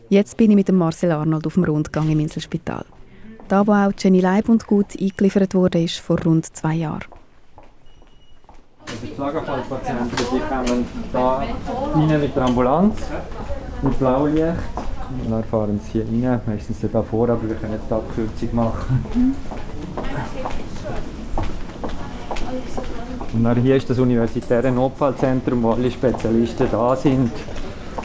Jetzt 0.08 0.36
bin 0.36 0.50
ich 0.50 0.56
mit 0.56 0.68
dem 0.68 0.76
Marcel 0.76 1.12
Arnold 1.12 1.46
auf 1.46 1.54
dem 1.54 1.64
Rundgang 1.64 2.08
im 2.10 2.20
Inselspital. 2.20 2.84
Da, 3.48 3.66
wo 3.66 3.72
auch 3.72 3.92
Jenny 3.98 4.20
Leib 4.20 4.48
und 4.48 4.66
Gut 4.66 5.00
eingeliefert 5.00 5.54
wurde, 5.54 5.82
ist 5.82 5.98
vor 5.98 6.20
rund 6.22 6.46
zwei 6.54 6.74
Jahren. 6.74 7.04
Also 8.86 9.06
die 9.06 9.14
Schlaganfallpatienten 9.14 10.10
die 10.16 10.40
kommen 10.40 10.86
da 11.12 11.44
rein 11.94 12.20
mit 12.20 12.34
der 12.36 12.42
Ambulanz, 12.42 12.96
mit 13.82 13.98
Blaulicht. 13.98 14.44
Und 15.24 15.30
dann 15.30 15.44
fahren 15.44 15.80
sie 15.84 16.02
hier 16.04 16.30
rein, 16.30 16.40
meistens 16.46 16.78
da 16.92 17.02
vor, 17.02 17.28
aber 17.28 17.48
wir 17.48 17.56
können 17.56 17.72
jetzt 17.72 17.90
die 17.90 17.94
Abkürzung 17.94 18.48
machen. 18.52 19.34
Und 23.32 23.44
dann 23.44 23.56
hier 23.60 23.76
ist 23.76 23.88
das 23.90 23.98
universitäre 23.98 24.70
Notfallzentrum, 24.70 25.62
wo 25.62 25.70
alle 25.72 25.90
Spezialisten 25.90 26.68
da 26.70 26.94
sind. 26.96 27.32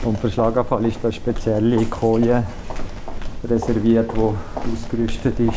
Und 0.04 0.20
für 0.20 0.32
Schlaganfall 0.32 0.86
ist 0.86 1.00
das 1.02 1.16
spezielle 1.16 1.84
Koje 1.86 2.44
reserviert, 3.44 4.10
wo 4.16 4.34
ausgerüstet 4.72 5.40
ist. 5.40 5.54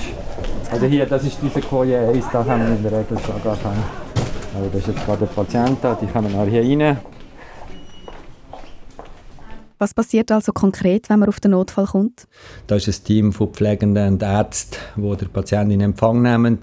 Also 0.70 0.86
hier, 0.86 1.06
das 1.06 1.24
ist 1.24 1.38
diese 1.42 1.60
Koje 1.60 1.98
1, 1.98 2.26
da 2.30 2.44
haben 2.44 2.60
wir 2.60 2.76
in 2.76 2.82
der 2.82 2.92
Regel 2.92 3.18
Schlaganfall. 3.18 3.72
Also 4.54 4.70
das 4.72 4.80
ist 4.80 4.88
jetzt 4.88 5.06
gerade 5.06 5.18
der 5.20 5.26
Patient 5.26 5.78
da, 5.80 5.96
die 6.00 6.06
kommen 6.06 6.34
auch 6.34 6.46
hier 6.46 6.62
rein. 6.62 6.98
Was 9.78 9.94
passiert 9.94 10.32
also 10.32 10.52
konkret, 10.52 11.08
wenn 11.08 11.20
man 11.20 11.28
auf 11.28 11.38
den 11.38 11.52
Notfall 11.52 11.86
kommt? 11.86 12.26
Da 12.66 12.76
ist 12.76 12.88
ein 12.88 13.04
Team 13.04 13.32
von 13.32 13.52
Pflegenden 13.52 14.14
und 14.14 14.22
Ärzten, 14.22 14.76
die 14.96 15.16
den 15.16 15.28
Patienten 15.28 15.70
in 15.70 15.80
Empfang 15.80 16.20
nehmen. 16.20 16.58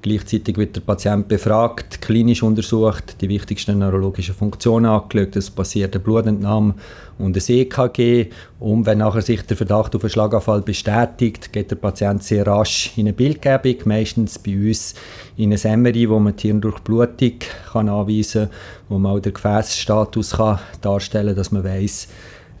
Gleichzeitig 0.00 0.58
wird 0.58 0.76
der 0.76 0.82
Patient 0.82 1.28
befragt, 1.28 2.02
klinisch 2.02 2.42
untersucht, 2.42 3.22
die 3.22 3.28
wichtigsten 3.30 3.78
neurologischen 3.78 4.34
Funktionen 4.34 4.84
angeschaut. 4.84 5.34
Es 5.34 5.50
passiert 5.50 5.94
eine 5.94 6.04
Blutentnahme 6.04 6.74
und 7.18 7.34
ein 7.34 7.42
EKG. 7.48 8.26
Und 8.60 8.84
wenn 8.84 8.98
nachher 8.98 9.22
sich 9.22 9.40
der 9.46 9.56
Verdacht 9.56 9.96
auf 9.96 10.02
einen 10.02 10.10
Schlaganfall 10.10 10.60
bestätigt, 10.60 11.54
geht 11.54 11.70
der 11.70 11.76
Patient 11.76 12.22
sehr 12.22 12.46
rasch 12.46 12.92
in 12.96 13.06
eine 13.06 13.14
Bildgebung, 13.14 13.76
meistens 13.86 14.38
bei 14.38 14.54
uns 14.54 14.94
in 15.38 15.54
ein 15.54 15.82
MRI, 15.82 16.10
wo 16.10 16.18
man 16.18 16.36
die 16.36 16.48
Hirndurchblutung 16.48 17.38
kann 17.72 17.88
anweisen 17.88 18.50
kann, 18.50 18.58
wo 18.90 18.98
man 18.98 19.12
auch 19.12 19.20
den 19.20 19.32
Gefäßstatus 19.32 20.32
kann 20.32 20.58
darstellen 20.82 21.28
kann, 21.28 21.36
dass 21.36 21.50
man 21.50 21.64
weiß, 21.64 22.08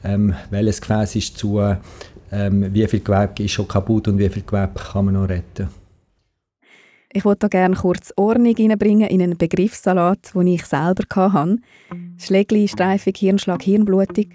ähm, 0.04 0.34
welches 0.50 0.80
Gefäß 0.80 1.16
ist 1.16 1.38
zu, 1.38 1.60
ähm, 2.30 2.74
wie 2.74 2.86
viel 2.86 3.00
Gewebe 3.00 3.42
ist 3.42 3.52
schon 3.52 3.68
kaputt 3.68 4.08
und 4.08 4.18
wie 4.18 4.28
viel 4.28 4.42
Gewebe 4.42 4.72
kann 4.74 5.06
man 5.06 5.14
noch 5.14 5.28
retten. 5.28 5.68
Ich 7.16 7.24
wollte 7.24 7.48
gerne 7.48 7.76
kurz 7.76 8.12
Ordnung 8.16 8.56
reinbringen 8.58 9.08
in 9.08 9.22
einen 9.22 9.38
Begriffssalat, 9.38 10.34
den 10.34 10.48
ich 10.48 10.64
selber 10.64 11.04
hatte. 11.14 11.58
Schlägli, 12.18 12.66
Streifung, 12.66 13.12
Hirnschlag, 13.16 13.62
Hirnblutung. 13.62 14.30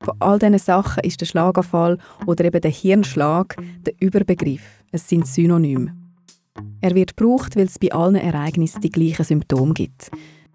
Von 0.00 0.16
all 0.18 0.38
diesen 0.40 0.58
Sachen 0.58 1.04
ist 1.04 1.20
der 1.20 1.26
Schlaganfall 1.26 1.98
oder 2.26 2.44
eben 2.44 2.60
der 2.60 2.70
Hirnschlag 2.72 3.56
der 3.86 3.94
Überbegriff. 4.00 4.82
Es 4.90 5.08
sind 5.08 5.26
Synonyme. 5.26 5.94
Er 6.80 6.96
wird 6.96 7.16
gebraucht, 7.16 7.54
weil 7.54 7.66
es 7.66 7.78
bei 7.78 7.92
allen 7.92 8.16
Ereignissen 8.16 8.80
die 8.80 8.90
gleichen 8.90 9.24
Symptome 9.24 9.74
gibt. 9.74 10.10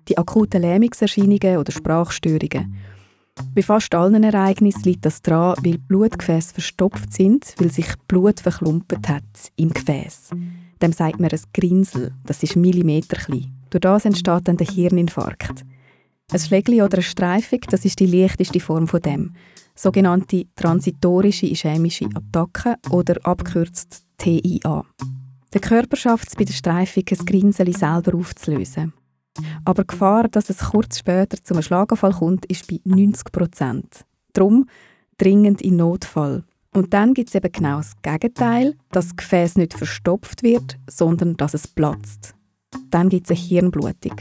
Die 0.10 0.18
akuten 0.18 0.62
Lähmungserscheinungen 0.62 1.58
oder 1.58 1.72
Sprachstörungen. 1.72 2.76
Bei 3.54 3.62
fast 3.62 3.94
allen 3.94 4.24
Ereignissen 4.24 4.84
liegt 4.84 5.06
das 5.06 5.22
daran, 5.22 5.56
weil 5.64 5.78
Blutgefäße 5.78 6.54
verstopft 6.54 7.14
sind, 7.14 7.54
weil 7.58 7.72
sich 7.72 7.88
Blut 8.08 8.40
verklumpert 8.40 9.08
hat 9.10 9.24
im 9.56 9.70
Gefäß 9.70 10.32
dem 10.82 10.94
sagt 10.94 11.20
man 11.20 11.30
ein 11.30 11.40
Grinsel, 11.54 12.14
das 12.26 12.44
ist 12.44 12.56
Millimeter 12.56 13.18
klein. 13.18 13.52
Durch 13.70 13.82
das 13.82 14.06
entsteht 14.06 14.48
dann 14.48 14.58
der 14.58 14.68
Hirninfarkt. 14.68 15.64
Ein 16.32 16.40
Schlägli 16.40 16.82
oder 16.82 16.98
eine 16.98 17.04
Streifung, 17.04 17.60
das 17.70 17.86
ist 17.86 18.00
die 18.00 18.06
leichteste 18.06 18.60
Form 18.60 18.88
von 18.88 19.02
dem. 19.02 19.34
Sogenannte 19.76 20.46
transitorische 20.56 21.48
ischämische 21.48 22.08
Attacke 22.14 22.76
oder 22.90 23.18
abkürzt 23.24 24.06
TIA. 24.18 24.86
Der 25.54 25.62
Körper 25.62 25.98
schafft 25.98 26.30
es 26.30 26.36
bei 26.36 26.46
der 26.46 26.54
Streifung, 26.54 27.04
ein 27.10 27.26
Grinseli 27.26 27.74
selber 27.74 28.16
aufzulösen. 28.18 28.94
Aber 29.66 29.84
die 29.84 29.88
Gefahr, 29.88 30.28
dass 30.28 30.50
es 30.50 30.60
kurz 30.60 31.00
später 31.00 31.38
zu 31.42 31.54
einem 31.54 31.64
Schlaganfall 31.64 32.14
kommt, 32.14 32.46
ist 32.48 32.68
bei 32.68 32.80
90 32.84 33.32
Prozent. 33.32 34.06
Darum 34.34 34.68
dringend 35.18 35.62
in 35.62 35.78
Notfall. 35.78 36.44
Und 36.74 36.94
dann 36.94 37.14
gibt 37.14 37.30
es 37.30 37.36
eben 37.36 37.52
genau 37.52 37.78
das 37.78 37.94
Gegenteil, 38.02 38.76
dass 38.92 39.08
das 39.08 39.16
Gefäß 39.18 39.58
nicht 39.58 39.74
verstopft 39.74 40.42
wird, 40.42 40.78
sondern 40.90 41.36
dass 41.36 41.54
es 41.54 41.68
platzt. 41.68 42.34
Dann 42.90 43.10
gibt 43.10 43.30
es 43.30 43.38
eine 43.38 43.48
Hirnblutung. 43.48 44.16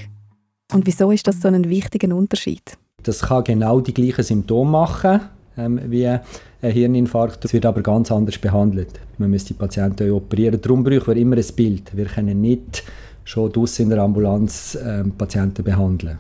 Und 0.73 0.87
wieso 0.87 1.11
ist 1.11 1.27
das 1.27 1.41
so 1.41 1.49
ein 1.49 1.69
wichtiger 1.69 2.15
Unterschied? 2.15 2.77
Das 3.03 3.23
kann 3.23 3.45
genau 3.45 3.81
die 3.81 3.95
gleichen 3.95 4.25
Symptome 4.25 4.71
machen 4.71 5.21
ähm, 5.57 5.81
wie 5.87 6.07
ein 6.07 6.21
Hirninfarkt. 6.61 7.45
Es 7.45 7.53
wird 7.53 7.67
aber 7.67 7.83
ganz 7.83 8.11
anders 8.11 8.39
behandelt. 8.39 9.01
Man 9.19 9.31
muss 9.31 9.45
die 9.45 9.55
Patienten 9.55 10.11
operieren. 10.11 10.61
Darum 10.61 10.85
brauchen 10.85 11.15
wir 11.15 11.17
immer 11.17 11.37
ein 11.37 11.47
Bild. 11.57 11.97
Wir 11.97 12.07
können 12.07 12.41
nicht 12.41 12.83
schon 13.31 13.53
draussen 13.53 13.85
in 13.85 13.91
der 13.91 14.01
Ambulanz 14.01 14.77
ähm, 14.83 15.13
Patienten 15.17 15.63
behandeln. 15.63 16.19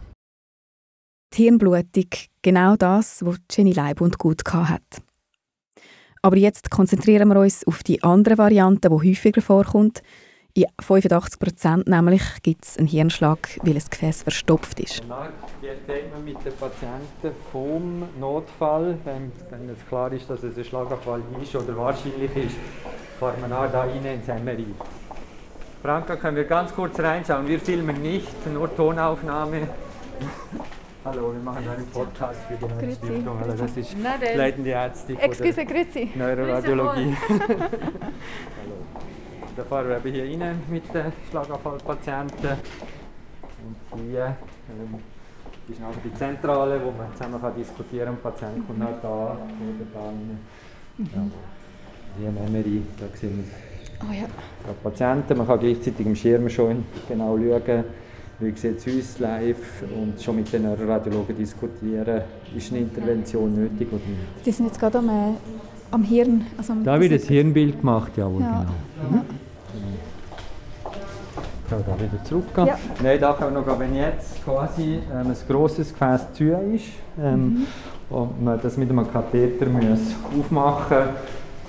Die 1.34 1.42
Hirnblutung, 1.42 2.06
genau 2.42 2.76
das, 2.76 3.24
was 3.24 3.38
Jenny 3.50 3.72
Leibund 3.72 4.18
gut 4.18 4.42
hat. 4.52 5.02
Aber 6.22 6.36
jetzt 6.36 6.70
konzentrieren 6.70 7.28
wir 7.28 7.40
uns 7.40 7.66
auf 7.66 7.82
die 7.82 8.02
andere 8.02 8.38
Variante, 8.38 8.88
die 8.88 9.10
häufiger 9.10 9.40
vorkommt. 9.40 10.02
In 10.52 10.66
85 10.80 11.38
Prozent 11.38 11.88
nämlich 11.88 12.22
gibt 12.42 12.64
es 12.64 12.76
einen 12.76 12.88
Hirnschlag, 12.88 13.58
weil 13.62 13.76
ein 13.76 13.82
Gefäß 13.88 14.22
verstopft 14.22 14.80
ist. 14.80 15.02
Wie 15.60 15.66
geht 15.66 16.12
man 16.12 16.24
mit 16.24 16.44
den 16.44 16.52
Patienten 16.54 17.38
vom 17.52 18.02
Notfall, 18.18 18.98
wenn, 19.04 19.30
wenn 19.50 19.68
es 19.68 19.78
klar 19.88 20.12
ist, 20.12 20.28
dass 20.28 20.42
es 20.42 20.58
ein 20.58 20.64
Schlaganfall 20.64 21.22
ist 21.40 21.54
oder 21.54 21.76
wahrscheinlich 21.76 22.34
ist, 22.34 22.56
fahren 23.20 23.40
wir 23.40 23.48
da 23.48 23.82
rein 23.82 24.04
ins 24.04 24.26
MRI. 24.26 24.66
Franka, 25.82 26.16
können 26.16 26.36
wir 26.36 26.44
ganz 26.44 26.74
kurz 26.74 27.00
reinschauen? 27.00 27.48
Wir 27.48 27.58
filmen 27.58 28.02
nicht, 28.02 28.46
nur 28.52 28.74
Tonaufnahme. 28.76 29.66
Hallo, 31.02 31.32
wir 31.32 31.40
machen 31.40 31.66
einen 31.66 31.86
Podcast 31.86 32.40
für 32.46 32.54
die 32.56 32.66
Neue 32.66 32.94
Stiftung. 32.94 33.38
Also 33.42 33.56
das 33.56 33.76
ist 33.78 33.96
leitende 33.98 34.70
Ärzte 34.70 35.18
Excuse, 35.18 35.64
grüezi. 35.64 36.10
Neuroradiologie. 36.14 37.16
Hallo. 37.28 38.76
Da 39.56 39.64
fahren 39.64 39.88
wir 39.88 39.96
eben 39.96 40.12
hier 40.12 40.24
rein 40.24 40.62
mit 40.68 40.94
den 40.94 41.12
Schlaganfallpatienten. 41.30 42.50
Und 43.90 44.00
hier 44.02 44.36
ähm, 44.68 44.98
ist 45.66 45.80
nachher 45.80 45.94
die 46.04 46.14
Zentrale, 46.14 46.78
wo 46.84 46.90
man 46.90 47.10
zusammen 47.14 47.40
kann 47.40 47.54
diskutieren 47.54 48.06
kann. 48.06 48.16
Der 48.22 48.30
Patient 48.30 48.66
kommt 48.66 48.82
auch 48.82 49.00
da 49.00 49.08
oder 49.08 49.86
da 49.94 50.00
rein. 50.00 50.40
Ja. 50.98 51.22
Hier 52.18 52.28
im 52.28 52.52
MRI, 52.52 52.82
da 52.98 53.16
sehen 53.16 53.38
wir 53.38 53.69
oh, 54.08 54.12
ja. 54.12 54.26
die 54.26 54.82
Patienten. 54.82 55.38
Man 55.38 55.46
kann 55.46 55.60
gleichzeitig 55.60 56.06
im 56.06 56.16
Schirm 56.16 56.48
schon 56.48 56.84
genau 57.08 57.36
schauen, 57.38 57.84
wie 58.40 58.52
sieht 58.52 58.78
es 58.78 58.86
uns 58.86 59.18
live 59.18 59.82
und 59.94 60.20
schon 60.20 60.36
mit 60.36 60.52
den 60.52 60.66
Radiologen 60.66 61.36
diskutieren, 61.36 62.22
ist 62.56 62.70
eine 62.70 62.80
Intervention 62.80 63.54
nötig 63.54 63.88
oder 63.88 63.96
nicht. 63.96 64.46
Die 64.46 64.50
sind 64.50 64.66
jetzt 64.66 64.80
gerade 64.80 64.98
am, 64.98 65.08
äh, 65.08 65.32
am 65.90 66.02
Hirn. 66.02 66.46
Also 66.56 66.74
da 66.82 66.98
wird 66.98 67.12
das 67.12 67.24
Hirnbild 67.24 67.80
gemacht, 67.80 68.12
jawohl, 68.16 68.40
ja. 68.40 68.66
genau. 68.98 69.10
Mhm. 69.10 69.20
Kann 71.68 71.84
da 71.86 72.02
wieder 72.02 72.24
zurückgehen? 72.24 72.66
Ja. 72.66 72.78
Nein, 73.02 73.20
da 73.20 73.32
können 73.34 73.54
wir 73.54 73.60
noch, 73.60 73.78
wenn 73.78 73.94
jetzt 73.94 74.42
quasi 74.44 75.00
ähm, 75.12 75.28
ein 75.28 75.36
grosses 75.46 75.92
Gefäß 75.92 76.32
zu 76.32 76.44
ist, 76.44 76.86
ähm, 77.22 77.44
mhm. 77.44 77.66
und 78.08 78.42
man 78.42 78.60
das 78.60 78.76
mit 78.76 78.90
einem 78.90 79.10
Katheter 79.10 79.66
muss 79.66 80.00
aufmachen 80.36 81.10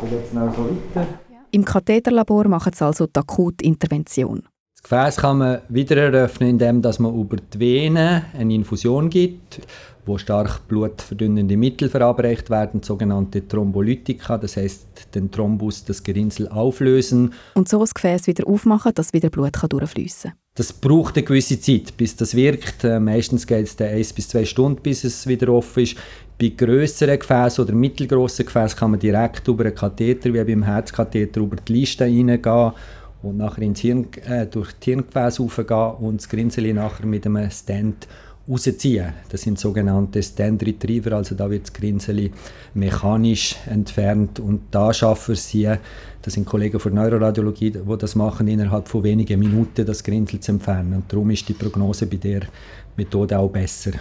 Jetzt 0.09 0.33
noch 0.33 0.51
so 0.55 0.65
weiter. 0.65 1.07
Im 1.53 1.65
Katheterlabor 1.65 2.47
machen 2.47 2.71
sie 2.73 2.85
also 2.85 3.07
die 3.07 3.19
Akutintervention. 3.19 4.43
Das 4.73 4.83
Gefäß 4.83 5.17
kann 5.17 5.37
man 5.39 5.59
wieder 5.67 5.97
eröffnen, 5.97 6.51
indem 6.51 6.81
man 6.81 7.13
über 7.13 7.35
die 7.35 7.59
Vene 7.59 8.23
eine 8.33 8.55
Infusion 8.55 9.09
gibt, 9.09 9.59
wo 10.05 10.17
stark 10.17 10.65
blutverdünnende 10.69 11.57
Mittel 11.57 11.89
verabreicht 11.89 12.49
werden, 12.49 12.81
sogenannte 12.81 13.45
Thrombolytika, 13.45 14.37
das 14.37 14.55
heißt 14.55 15.13
den 15.13 15.29
Thrombus, 15.29 15.83
das 15.83 16.01
Gerinnsel 16.01 16.47
auflösen. 16.47 17.33
Und 17.53 17.67
so 17.67 17.79
das 17.79 17.93
Gefäß 17.93 18.27
wieder 18.27 18.47
aufmachen, 18.47 18.93
dass 18.95 19.11
wieder 19.11 19.29
Blut 19.29 19.57
durchfließen 19.61 20.31
kann. 20.31 20.39
Das 20.55 20.73
braucht 20.73 21.15
eine 21.15 21.25
gewisse 21.25 21.59
Zeit, 21.59 21.95
bis 21.95 22.15
das 22.15 22.35
wirkt. 22.35 22.83
Äh, 22.83 22.99
meistens 22.99 23.47
geht 23.47 23.67
es 23.67 23.79
eins 23.79 24.13
bis 24.13 24.29
zwei 24.29 24.45
Stunden, 24.45 24.81
bis 24.81 25.03
es 25.03 25.27
wieder 25.27 25.49
offen 25.49 25.83
ist. 25.83 25.95
Bei 26.41 26.53
größeren 26.57 27.19
Gefäßen 27.19 27.63
oder 27.63 27.75
mittelgroßen 27.75 28.43
Gefäßen 28.43 28.75
kann 28.75 28.89
man 28.89 28.99
direkt 28.99 29.47
über 29.47 29.63
einen 29.63 29.75
Katheter, 29.75 30.33
wie 30.33 30.43
beim 30.43 30.63
Herzkatheter, 30.63 31.39
über 31.39 31.55
die 31.57 31.73
Liste 31.73 32.05
reingehen 32.05 32.71
und 33.21 33.37
nachher 33.37 33.61
ins 33.61 33.81
Hirn, 33.81 34.07
äh, 34.25 34.47
durch 34.47 34.71
die 34.73 34.89
Hirngefäße 34.89 35.43
raufgehen 35.43 35.91
und 35.99 36.19
das 36.19 36.27
Grinseli 36.27 36.73
nachher 36.73 37.05
mit 37.05 37.27
einem 37.27 37.47
Stand 37.51 38.07
rausziehen. 38.49 39.13
Das 39.29 39.41
sind 39.41 39.59
sogenannte 39.59 40.23
Stand 40.23 40.65
Retriever, 40.65 41.11
also 41.11 41.35
da 41.35 41.47
wird 41.47 41.67
das 41.67 41.73
Grinseli 41.73 42.31
mechanisch 42.73 43.57
entfernt 43.69 44.39
und 44.39 44.61
da 44.71 44.91
schaffen 44.95 45.35
sie, 45.35 45.71
das 46.23 46.33
sind 46.33 46.47
Kollegen 46.47 46.79
von 46.79 46.95
Neuroradiologie, 46.95 47.69
die 47.69 47.97
das 47.99 48.15
machen, 48.15 48.47
innerhalb 48.47 48.87
von 48.87 49.03
wenigen 49.03 49.39
Minuten 49.39 49.85
das 49.85 50.03
Grinsel 50.03 50.39
zu 50.39 50.53
entfernen 50.53 50.93
und 50.93 51.13
darum 51.13 51.29
ist 51.29 51.47
die 51.47 51.53
Prognose 51.53 52.07
bei 52.07 52.17
der 52.17 52.41
Methode 52.97 53.37
auch 53.37 53.51
besser. 53.51 53.91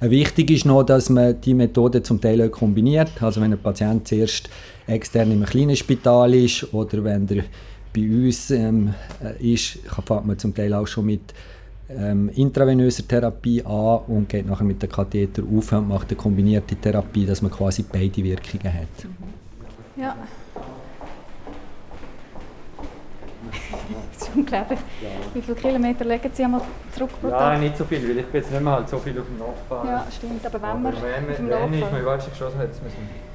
Äh, 0.00 0.10
wichtig 0.10 0.50
ist 0.50 0.66
noch, 0.66 0.82
dass 0.82 1.08
man 1.10 1.40
die 1.40 1.54
Methode 1.54 2.02
zum 2.02 2.20
Teil 2.20 2.42
auch 2.42 2.50
kombiniert. 2.50 3.10
Also 3.22 3.40
wenn 3.40 3.52
ein 3.52 3.58
Patient 3.58 4.06
zuerst 4.06 4.48
extern 4.86 5.32
einem 5.32 5.44
kleinen 5.44 5.76
Spital 5.76 6.34
ist 6.34 6.72
oder 6.72 7.02
wenn 7.02 7.28
er 7.28 7.44
bei 7.94 8.02
uns 8.02 8.50
ähm, 8.50 8.94
äh, 9.22 9.54
ist, 9.54 9.78
fängt 10.06 10.26
man 10.26 10.38
zum 10.38 10.54
Teil 10.54 10.74
auch 10.74 10.86
schon 10.86 11.06
mit 11.06 11.32
ähm, 11.88 12.30
intravenöser 12.34 13.06
Therapie 13.06 13.62
an 13.64 14.00
und 14.08 14.28
geht 14.28 14.46
nachher 14.46 14.64
mit 14.64 14.82
dem 14.82 14.90
Katheter 14.90 15.42
auf 15.42 15.72
und 15.72 15.88
macht 15.88 16.08
eine 16.08 16.16
kombinierte 16.16 16.76
Therapie, 16.76 17.24
dass 17.24 17.42
man 17.42 17.50
quasi 17.50 17.84
beide 17.90 18.22
Wirkungen 18.22 18.72
hat. 18.72 19.06
Ja. 19.96 20.16
Das 24.44 24.50
ist 24.52 24.52
unglaublich. 24.52 24.78
Wie 25.34 25.42
viele 25.42 25.56
Kilometer 25.56 26.04
legen 26.04 26.30
Sie 26.32 26.44
einmal 26.44 26.62
zurück 26.92 27.10
pro 27.20 27.30
Tag? 27.30 27.54
Ja, 27.54 27.58
nicht 27.58 27.76
so 27.76 27.84
viel, 27.84 28.08
weil 28.08 28.18
ich 28.18 28.26
bin 28.26 28.40
jetzt 28.40 28.50
nicht 28.50 28.62
mehr 28.62 28.72
halt 28.72 28.88
so 28.88 28.98
viel 28.98 29.18
auf 29.18 29.26
dem 29.26 29.38
Nachfahren. 29.38 29.88
Ja, 29.88 30.06
stimmt. 30.14 30.46
Aber 30.46 30.62
wenn 30.62 30.82
man 30.82 30.92
wenn, 30.94 31.28
wenn, 31.28 31.50
wenn 31.50 31.74
ich 31.74 31.90
mir 31.90 32.06
weißt, 32.06 32.30
geschossen 32.30 32.58
hat, 32.58 32.68
müssen 32.68 33.26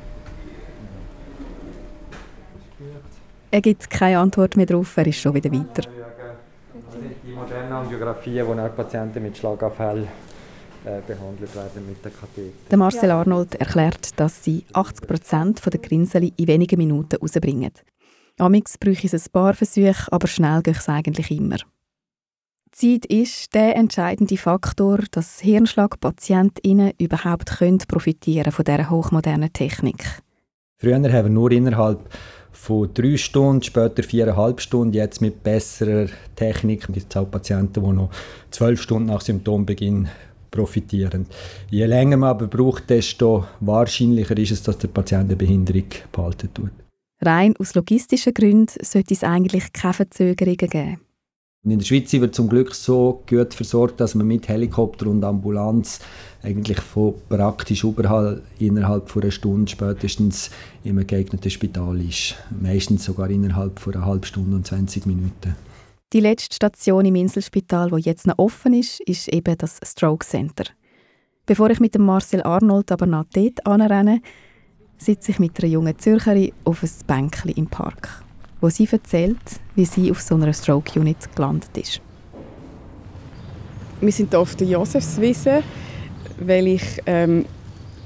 Er 3.51 3.61
gibt 3.61 3.89
keine 3.89 4.19
Antwort 4.19 4.55
mehr 4.55 4.65
drauf, 4.65 4.95
er 4.95 5.07
ist 5.07 5.17
schon 5.17 5.33
wieder 5.33 5.51
weiter. 5.51 5.83
Also 6.87 6.99
die 7.25 7.33
modernen 7.33 7.71
Angiografien, 7.71 8.47
wo 8.47 8.53
auch 8.53 8.75
Patienten 8.75 9.21
mit 9.21 9.37
Schlaganfall 9.37 10.07
äh, 10.85 10.99
behandelt 11.05 11.53
werden 11.55 11.85
mit 11.85 12.03
der 12.03 12.11
Katheter. 12.11 12.69
Der 12.69 12.77
Marcel 12.77 13.11
Arnold 13.11 13.55
erklärt, 13.55 14.19
dass 14.19 14.43
sie 14.43 14.65
80 14.73 15.07
Prozent 15.07 15.61
der 15.65 15.79
Grinseli 15.79 16.33
in 16.37 16.47
wenigen 16.47 16.77
Minuten 16.77 17.17
rausbringen. 17.17 17.71
Amix 18.37 18.77
bräuchte 18.77 19.15
es 19.15 19.27
ein 19.27 19.31
paar 19.31 19.53
Versuche, 19.53 20.11
aber 20.11 20.27
schnell 20.27 20.61
geht 20.61 20.77
es 20.77 20.89
eigentlich 20.89 21.31
immer. 21.31 21.57
Zeit 22.71 23.05
ist 23.05 23.53
der 23.53 23.75
entscheidende 23.75 24.37
Faktor, 24.37 24.99
dass 25.11 25.41
Hirnschlagpatientinnen 25.41 26.93
überhaupt 26.97 27.57
profitieren 27.87 28.51
von 28.51 28.63
dieser 28.63 28.89
hochmodernen 28.89 29.51
Technik. 29.51 30.21
Früher 30.77 30.95
haben 30.95 31.11
wir 31.11 31.23
nur 31.23 31.51
innerhalb 31.51 31.99
von 32.53 32.93
drei 32.93 33.17
Stunden, 33.17 33.61
später 33.61 34.03
viereinhalb 34.03 34.61
Stunden, 34.61 34.93
jetzt 34.93 35.21
mit 35.21 35.43
besserer 35.43 36.07
Technik. 36.35 36.87
Es 36.87 36.93
gibt 36.95 37.17
auch 37.17 37.29
Patienten, 37.29 37.83
die 37.83 37.91
noch 37.91 38.09
zwölf 38.51 38.81
Stunden 38.81 39.07
nach 39.07 39.21
Symptombeginn 39.21 40.07
profitieren. 40.49 41.25
Je 41.69 41.85
länger 41.85 42.17
man 42.17 42.29
aber 42.29 42.47
braucht, 42.47 42.89
desto 42.89 43.45
wahrscheinlicher 43.59 44.37
ist 44.37 44.51
es, 44.51 44.63
dass 44.63 44.77
der 44.77 44.89
Patient 44.89 45.25
eine 45.25 45.35
Behinderung 45.35 45.85
behalten 46.11 46.53
tut. 46.53 46.71
Rein 47.23 47.53
aus 47.57 47.75
logistischen 47.75 48.33
Gründen 48.33 48.73
sollte 48.81 49.13
es 49.13 49.23
eigentlich 49.23 49.71
keine 49.73 49.93
Verzögerungen 49.93 50.57
geben. 50.57 51.01
In 51.63 51.77
der 51.77 51.85
Schweiz 51.85 52.09
sind 52.09 52.21
wir 52.21 52.31
zum 52.31 52.49
Glück 52.49 52.73
so 52.73 53.21
gut 53.29 53.53
versorgt, 53.53 53.99
dass 53.99 54.15
man 54.15 54.25
mit 54.25 54.47
Helikopter 54.47 55.05
und 55.05 55.23
Ambulanz 55.23 55.99
eigentlich 56.41 56.79
von 56.79 57.13
praktisch 57.29 57.83
überall 57.83 58.41
innerhalb 58.57 59.11
von 59.11 59.21
einer 59.21 59.31
Stunde 59.31 59.69
spätestens 59.69 60.49
einem 60.83 61.05
geeigneten 61.05 61.51
Spital 61.51 62.01
ist. 62.01 62.33
Meistens 62.59 63.03
sogar 63.03 63.29
innerhalb 63.29 63.79
von 63.79 63.93
einer 63.93 64.05
halben 64.07 64.23
Stunde 64.23 64.55
und 64.55 64.65
20 64.65 65.05
Minuten. 65.05 65.55
Die 66.13 66.19
letzte 66.19 66.55
Station 66.55 67.05
im 67.05 67.13
Inselspital, 67.13 67.91
wo 67.91 67.97
jetzt 67.97 68.25
noch 68.25 68.39
offen 68.39 68.73
ist, 68.73 68.99
ist 69.01 69.27
eben 69.27 69.55
das 69.59 69.79
Stroke 69.85 70.25
Center. 70.25 70.63
Bevor 71.45 71.69
ich 71.69 71.79
mit 71.79 71.93
dem 71.93 72.05
Marcel 72.05 72.41
Arnold 72.41 72.91
aber 72.91 73.05
nach 73.05 73.25
dort 73.31 73.67
anrenne, 73.67 74.21
sitze 75.01 75.31
ich 75.31 75.39
mit 75.39 75.57
einer 75.59 75.71
jungen 75.71 75.97
Zürcherin 75.97 76.51
auf 76.63 76.83
einem 76.83 76.91
Bänkchen 77.07 77.51
im 77.51 77.67
Park, 77.67 78.23
wo 78.59 78.69
sie 78.69 78.87
erzählt, 78.89 79.37
wie 79.75 79.85
sie 79.85 80.11
auf 80.11 80.21
so 80.21 80.35
einer 80.35 80.53
Stroke 80.53 80.99
Unit 80.99 81.35
gelandet 81.35 81.75
ist. 81.75 82.01
Wir 83.99 84.11
sind 84.11 84.29
hier 84.29 84.39
auf 84.39 84.55
der 84.55 84.67
Josefswiese, 84.67 85.63
weil 86.39 86.67
ich 86.67 87.01
ähm, 87.07 87.45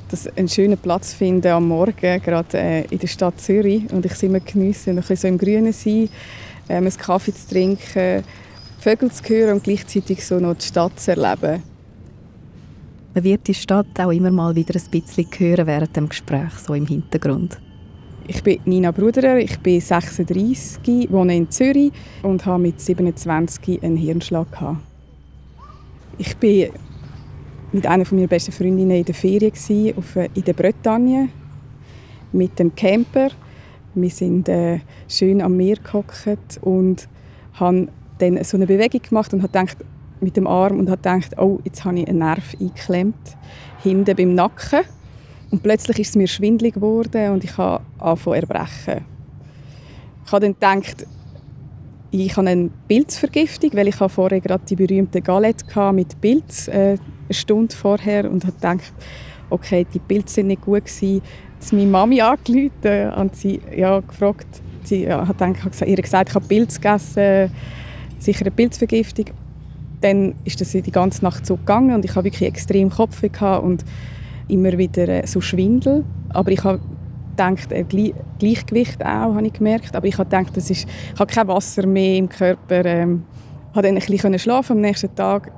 das 0.09 0.27
einen 0.37 0.47
schönen 0.47 0.77
Platz 0.77 1.13
finde 1.13 1.53
am 1.53 1.67
Morgen, 1.67 2.21
gerade 2.21 2.57
äh, 2.57 2.85
in 2.85 2.99
der 2.99 3.07
Stadt 3.07 3.41
Zürich. 3.41 3.91
Und 3.91 4.05
ich 4.05 4.13
es 4.13 4.23
immer 4.23 4.39
geniesse, 4.39 4.91
ein 4.91 4.97
bisschen 4.97 5.17
so 5.17 5.27
im 5.27 5.37
Grünen 5.37 5.73
sein, 5.73 6.09
ähm, 6.69 6.85
einen 6.85 6.97
Kaffee 6.97 7.33
zu 7.33 7.49
trinken, 7.49 8.23
Vögel 8.79 9.11
zu 9.11 9.23
hören 9.23 9.55
und 9.55 9.63
gleichzeitig 9.63 10.25
so 10.25 10.39
noch 10.39 10.55
die 10.55 10.65
Stadt 10.65 10.97
zu 10.99 11.11
erleben. 11.11 11.63
Man 13.15 13.23
wird 13.23 13.47
die 13.47 13.53
Stadt 13.53 13.97
auch 13.97 14.11
immer 14.11 14.29
mal 14.29 14.53
wieder 14.57 14.75
ein 14.75 14.91
bisschen 14.91 15.29
hören 15.37 15.67
während 15.67 15.95
dem 15.95 16.09
Gespräch, 16.09 16.51
so 16.55 16.73
im 16.73 16.85
Hintergrund. 16.85 17.61
Ich 18.27 18.43
bin 18.43 18.59
Nina 18.65 18.91
Bruderer, 18.91 19.37
ich 19.37 19.57
bin 19.59 19.79
36, 19.79 21.09
wohne 21.09 21.37
in 21.37 21.49
Zürich 21.49 21.93
und 22.23 22.45
habe 22.45 22.63
mit 22.63 22.81
27 22.81 23.81
einen 23.81 23.95
Hirnschlag 23.95 24.51
gehabt. 24.51 24.79
Ich 26.17 26.35
bin 26.35 26.71
mit 27.71 27.87
einer 27.87 28.03
meiner 28.11 28.27
besten 28.27 28.51
Freundinnen 28.51 28.97
in 28.97 29.05
der 29.05 29.15
Ferien 29.15 29.53
auf, 29.95 30.17
in 30.17 30.43
der 30.43 30.53
Bretagne 30.53 31.29
mit 32.33 32.59
dem 32.59 32.75
Camper. 32.75 33.29
Wir 33.93 34.09
sind 34.09 34.49
äh, 34.49 34.79
schön 35.07 35.41
am 35.41 35.55
Meer 35.55 35.77
gehockt 35.77 36.59
und 36.59 37.07
haben 37.53 37.87
dann 38.17 38.43
so 38.43 38.57
eine 38.57 38.67
Bewegung 38.67 39.03
gemacht 39.03 39.33
und 39.33 39.41
habe 39.41 39.53
gedacht, 39.53 39.77
mit 40.21 40.37
dem 40.37 40.47
Arm 40.47 40.79
und 40.79 40.89
habe 40.89 40.97
gedacht, 40.97 41.37
oh, 41.37 41.59
jetzt 41.63 41.85
habe 41.85 41.99
ich 41.99 42.07
einen 42.07 42.19
Nerv 42.19 42.55
eingeklemmt, 42.59 43.37
hinten 43.81 44.15
beim 44.15 44.33
Nacken. 44.33 44.81
Und 45.51 45.63
plötzlich 45.63 45.99
ist 45.99 46.09
es 46.09 46.15
mir 46.15 46.27
schwindlig 46.27 46.75
geworden 46.75 47.31
und 47.31 47.43
ich 47.43 47.57
habe 47.57 47.83
angefangen 47.99 48.41
erbrechen. 48.41 49.05
Ich 50.25 50.31
habe 50.31 50.53
dann 50.53 50.53
gedacht, 50.81 51.05
ich 52.11 52.35
habe 52.37 52.47
eine 52.49 52.69
Pilzvergiftung, 52.87 53.71
weil 53.73 53.87
ich 53.87 53.95
vorher 53.95 54.39
gerade 54.39 54.63
die 54.65 54.75
berühmte 54.75 55.21
Galette 55.21 55.65
mit 55.93 56.19
Pilz, 56.21 56.67
äh, 56.67 56.71
eine 56.71 56.99
Stunde 57.29 57.75
vorher, 57.75 58.29
und 58.29 58.43
habe 58.43 58.53
gedacht, 58.53 58.93
okay, 59.49 59.85
die 59.93 59.99
Pilze 59.99 60.35
sind 60.35 60.47
nicht 60.47 60.61
gut 60.61 60.85
gewesen. 60.85 61.21
Jetzt 61.59 61.73
meine 61.73 61.87
Mami 61.87 62.21
angerufen 62.21 63.11
und 63.17 63.35
sie 63.35 63.59
ja, 63.75 63.99
gefragt, 63.99 64.47
sie 64.83 65.03
ja, 65.03 65.27
hat 65.27 65.37
gedacht, 65.37 65.81
ihr 65.85 65.95
gesagt, 65.95 66.29
ich 66.29 66.35
habe 66.35 66.47
Pilz 66.47 66.79
gegessen, 66.79 67.51
sicher 68.19 68.41
eine 68.41 68.51
Pilzvergiftung 68.51 69.25
dann 70.05 70.35
ist 70.43 70.61
das 70.61 70.69
die 70.69 70.91
ganze 70.91 71.23
Nacht 71.23 71.47
so 71.47 71.57
gegangen 71.57 71.95
und 71.95 72.05
ich 72.05 72.15
habe 72.15 72.25
wirklich 72.25 72.47
extrem 72.47 72.91
Kopfweh 72.91 73.31
und 73.61 73.83
immer 74.47 74.77
wieder 74.77 75.09
äh, 75.09 75.25
so 75.25 75.41
Schwindel. 75.41 76.03
Aber 76.29 76.51
ich 76.51 76.63
habe 76.63 76.79
gedacht, 77.31 77.71
äh, 77.71 77.83
Gleichgewicht 78.37 79.03
auch, 79.03 79.33
habe 79.33 79.47
ich 79.47 79.53
gemerkt. 79.53 79.95
Aber 79.95 80.05
ich 80.05 80.19
habe 80.19 80.29
gedacht, 80.29 80.55
das 80.55 80.69
ist, 80.69 80.87
ich 80.87 81.19
habe 81.19 81.33
kein 81.33 81.47
Wasser 81.47 81.87
mehr 81.87 82.17
im 82.17 82.29
Körper. 82.29 82.85
Ähm, 82.85 83.23
habe 83.73 83.87
dann 83.87 83.97
ein 83.97 84.05
bisschen 84.05 84.37
schlafen 84.37 84.73
am 84.73 84.81
nächsten 84.81 85.15
Tag 85.15 85.51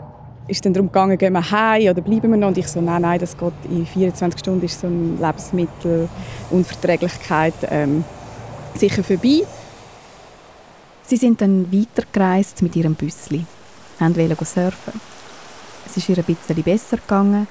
ist 0.47 0.65
dann 0.65 0.73
darum 0.73 0.87
gegangen, 0.87 1.17
gehen 1.17 1.33
wir 1.33 1.51
heim 1.51 1.89
oder 1.89 1.99
bleiben 1.99 2.31
wir 2.31 2.37
noch? 2.37 2.47
Und 2.47 2.57
ich 2.57 2.69
so, 2.69 2.79
nein, 2.79 3.01
nein, 3.01 3.19
das 3.19 3.37
geht 3.37 3.51
in 3.69 3.85
24 3.85 4.39
Stunden 4.39 4.63
ist 4.63 4.79
so 4.79 4.87
eine 4.87 5.17
Lebensmittelunverträglichkeit 5.19 7.53
ähm, 7.69 8.05
sicher 8.75 9.03
vorbei. 9.03 9.41
Sie 11.03 11.17
sind 11.17 11.41
dann 11.41 11.69
weitergereist 11.69 12.61
mit 12.61 12.77
ihrem 12.77 12.95
Büssli 12.95 13.45
wollten 13.99 14.45
surfen. 14.45 15.01
Es 15.85 15.97
ist 15.97 16.09
ihr 16.09 16.17
ein 16.17 16.23
bisschen 16.23 16.63
besser 16.63 16.97
gegangen, 16.97 17.47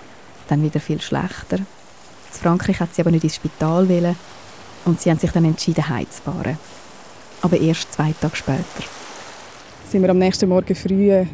dann 0.49 0.63
wieder 0.63 0.81
viel 0.81 1.01
schlechter. 1.01 1.59
In 1.59 2.43
Frankreich 2.43 2.81
hat 2.81 2.95
sie 2.95 3.03
aber 3.03 3.11
nicht 3.11 3.25
ins 3.25 3.37
Spital 3.37 3.89
wollen 3.89 4.17
und 4.85 5.01
sie 5.01 5.11
haben 5.11 5.19
sich 5.19 5.33
dann 5.33 5.45
entschieden, 5.45 5.89
heimzufahren. 5.89 6.59
Aber 7.43 7.59
erst 7.59 7.93
zwei 7.93 8.15
Tage 8.21 8.37
später. 8.37 8.63
Sind 9.91 10.03
wir 10.03 10.11
am 10.11 10.19
nächsten 10.19 10.49
Morgen 10.49 10.75
früh 10.75 11.25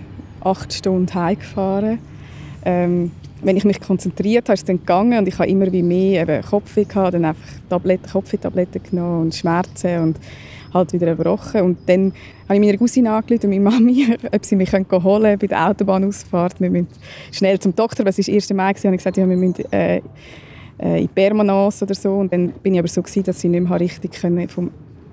acht 0.41 0.73
Stunden 0.73 1.13
heimgefahren. 1.15 1.99
Ähm, 2.65 3.11
wenn 3.43 3.57
ich 3.57 3.65
mich 3.65 3.81
konzentriert 3.81 4.45
habe, 4.45 4.55
ist 4.55 4.61
es 4.61 4.67
dann 4.67 4.79
gegangen 4.79 5.19
und 5.19 5.27
ich 5.27 5.39
habe 5.39 5.49
immer 5.49 5.71
wie 5.73 5.83
mehr 5.83 6.43
Kopfweh 6.43 6.85
gehabt, 6.85 7.15
dann 7.15 7.25
einfach 7.25 7.43
Tabletten, 7.69 8.09
Kopfweh-Tabletten 8.11 8.83
genommen 8.85 9.23
und 9.23 9.35
Schmerzen 9.35 9.99
und 10.01 10.17
halt 10.73 10.93
wieder 10.93 11.09
erbrochen. 11.09 11.63
Und 11.63 11.79
dann 11.87 12.13
habe 12.49 12.55
ich 12.55 12.61
meiner 12.61 12.79
Cousine 12.79 13.13
angerufen 13.13 13.51
meine 13.51 13.61
Mami, 13.61 14.17
ob 14.33 14.45
sie 14.45 14.57
mich 14.57 14.73
holen 14.73 14.85
können 14.89 15.39
bei 15.39 15.47
der 15.47 15.69
Autobahnausfahrt. 15.69 16.61
Wir 16.61 16.71
müssen 16.71 16.89
schnell 17.31 17.59
zum 17.59 17.75
Doktor, 17.75 18.05
weil 18.05 18.15
es 18.17 18.27
war 18.27 18.35
1. 18.35 18.51
Mai, 18.51 18.57
war, 18.57 18.69
habe 18.69 18.95
ich 18.95 18.99
gesagt, 18.99 19.17
ja, 19.17 19.29
wir 19.29 19.37
müssen 19.37 19.73
äh, 19.73 20.01
äh, 20.79 21.03
in 21.03 21.09
Permanence 21.09 21.83
oder 21.83 21.95
so. 21.95 22.15
Und 22.15 22.33
dann 22.33 22.53
bin 22.63 22.75
ich 22.75 22.81
aber 22.81 22.89
so 22.89 23.03
gewesen, 23.03 23.25
dass 23.25 23.43
ich 23.45 23.51
nicht 23.51 23.69
mehr 23.69 23.81
richtig 23.81 24.13
können 24.13 24.49
vom 24.49 24.71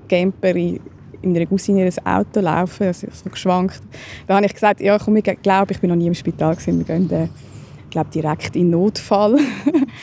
Camper 0.08 0.56
in, 0.56 0.80
in 1.22 1.36
einer 1.36 1.46
Cousine 1.46 1.86
in 1.86 2.06
Auto 2.06 2.40
laufen 2.40 2.88
also 2.88 3.08
ich 3.08 3.14
so 3.14 3.30
geschwankt. 3.30 3.82
Da 4.26 4.36
habe 4.36 4.46
ich 4.46 4.54
gesagt, 4.54 4.82
ja 4.82 4.98
komm, 4.98 5.18
ich 5.18 5.24
glaube, 5.24 5.74
ich 5.74 5.80
bin 5.80 5.90
noch 5.90 5.98
nie 5.98 6.08
im 6.08 6.14
Spital 6.14 6.56
gewesen, 6.56 6.80
wir 6.80 6.86
gehen 6.86 7.12
äh, 7.12 7.28
glaube 7.90 8.10
direkt 8.10 8.56
in 8.56 8.70
Notfall. 8.70 9.38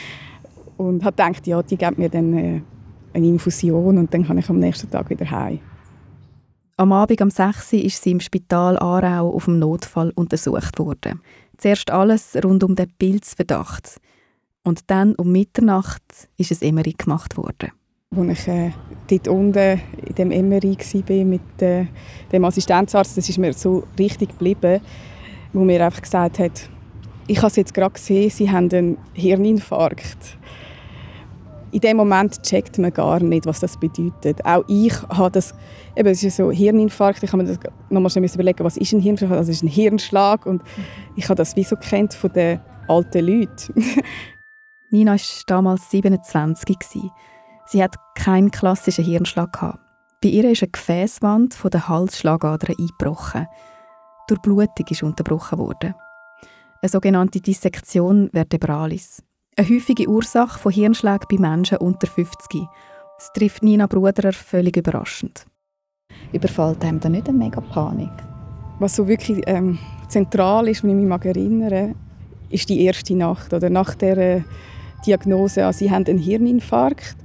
und 0.77 1.03
habe 1.03 1.15
gedacht, 1.15 1.47
ja, 1.47 1.61
die 1.63 1.77
geben 1.77 1.95
mir 1.97 2.09
dann 2.09 2.37
äh, 2.37 2.61
eine 3.13 3.27
Infusion 3.27 3.97
und 3.97 4.13
dann 4.13 4.25
kann 4.25 4.37
ich 4.37 4.49
am 4.49 4.59
nächsten 4.59 4.89
Tag 4.89 5.09
wieder 5.09 5.29
heim. 5.29 5.59
Am 6.79 6.91
Abend 6.91 7.21
um 7.21 7.31
6 7.31 7.73
Uhr 7.73 7.83
ist 7.83 8.03
sie 8.03 8.11
im 8.11 8.19
Spital 8.19 8.77
Aarau 8.77 9.33
auf 9.33 9.45
dem 9.45 9.57
Notfall 9.57 10.11
untersucht 10.15 10.77
worden. 10.77 11.21
Zuerst 11.57 11.89
alles 11.89 12.37
rund 12.43 12.63
um 12.63 12.75
den 12.75 12.91
Pilzverdacht. 12.99 13.99
Und 14.63 14.91
dann 14.91 15.15
um 15.15 15.31
Mitternacht 15.31 16.03
ist 16.37 16.51
es 16.51 16.61
Emery 16.61 16.93
gemacht 16.95 17.35
worden. 17.35 17.71
Als 18.15 18.41
ich 18.41 18.47
äh, 18.47 18.71
dort 19.07 19.27
unten 19.27 19.81
in 20.05 20.15
dem 20.15 20.31
Emery 20.31 20.77
war 20.77 21.25
mit 21.25 21.61
äh, 21.61 21.85
dem 22.31 22.45
Assistenzarzt, 22.45 23.17
das 23.17 23.27
ist 23.27 23.37
mir 23.37 23.53
so 23.53 23.83
richtig 23.97 24.29
geblieben, 24.29 24.79
wo 25.53 25.63
mir 25.63 25.83
einfach 25.83 26.01
gesagt 26.01 26.39
hat, 26.39 26.69
ich 27.27 27.37
habe 27.39 27.47
es 27.47 27.55
jetzt 27.55 27.73
gerade 27.73 27.93
gesehen, 27.93 28.29
Sie 28.29 28.49
haben 28.49 28.69
einen 28.71 28.97
Hirninfarkt 29.13 30.36
in 31.77 31.81
dem 31.81 31.97
Moment 31.97 32.41
checkt 32.41 32.79
man 32.79 32.91
gar 32.91 33.19
nicht, 33.19 33.45
was 33.45 33.59
das 33.59 33.77
bedeutet. 33.77 34.43
Auch 34.43 34.63
ich 34.67 34.99
habe 35.09 35.29
das, 35.29 35.53
eben, 35.95 36.07
es 36.07 36.23
ist 36.23 36.37
so 36.37 36.49
Hirninfarkt, 36.49 37.21
ich 37.21 37.31
habe 37.31 37.43
mir 37.43 37.49
das 37.49 37.59
nochmal 37.91 38.09
schnell 38.09 38.25
überlegen, 38.25 38.63
was 38.63 38.77
ist 38.77 38.93
ein 38.93 38.99
Hirninfarkt, 38.99 39.41
das 39.41 39.47
ist 39.47 39.61
ein 39.61 39.67
Hirnschlag 39.67 40.47
und 40.47 40.63
ich 41.15 41.25
habe 41.25 41.35
das 41.35 41.55
wie 41.55 41.63
so 41.63 41.75
kennt 41.75 42.15
von 42.15 42.33
den 42.33 42.59
alten 42.87 43.27
Leuten. 43.27 43.75
Nina 44.89 45.11
war 45.11 45.19
damals 45.45 45.91
27. 45.91 46.77
Sie 47.67 47.83
hat 47.83 47.95
keinen 48.15 48.49
klassischen 48.49 49.05
Hirnschlag. 49.05 49.77
Bei 50.23 50.29
ihr 50.29 50.49
ist 50.49 50.63
eine 50.63 50.71
Gefäßwand 50.71 51.53
von 51.53 51.69
der 51.69 51.87
Halsschlagader 51.87 52.73
eingebrochen. 52.75 53.45
Durch 54.27 54.41
Blutung 54.41 54.87
ist 54.89 55.03
unterbrochen 55.03 55.59
worden. 55.59 55.93
Eine 56.81 56.89
sogenannte 56.89 57.39
Dissektion 57.39 58.31
vertebralis. 58.33 59.21
Eine 59.59 59.69
häufige 59.69 60.07
Ursache 60.07 60.59
von 60.59 60.71
Hirnschlägen 60.71 61.25
bei 61.31 61.37
Menschen 61.39 61.79
unter 61.79 62.05
50. 62.05 62.67
Das 63.17 63.33
trifft 63.33 63.63
Nina 63.63 63.87
Bruderer 63.87 64.31
völlig 64.31 64.77
überraschend. 64.77 65.47
Überfällt 66.31 66.83
einem 66.83 66.99
da 66.99 67.09
nicht 67.09 67.27
eine 67.27 67.39
mega 67.39 67.59
Panik? 67.59 68.11
Was 68.77 68.95
so 68.95 69.07
wirklich 69.07 69.41
ähm, 69.47 69.79
zentral 70.09 70.67
ist, 70.67 70.83
wenn 70.83 70.99
ich 70.99 71.07
mich 71.07 71.25
erinnere, 71.25 71.95
ist 72.51 72.69
die 72.69 72.83
erste 72.83 73.15
Nacht 73.15 73.51
oder 73.51 73.71
nach 73.71 73.95
der 73.95 74.17
äh, 74.19 74.41
Diagnose. 75.07 75.65
Also, 75.65 75.79
sie 75.79 75.89
haben 75.89 76.05
einen 76.05 76.19
Hirninfarkt 76.19 77.15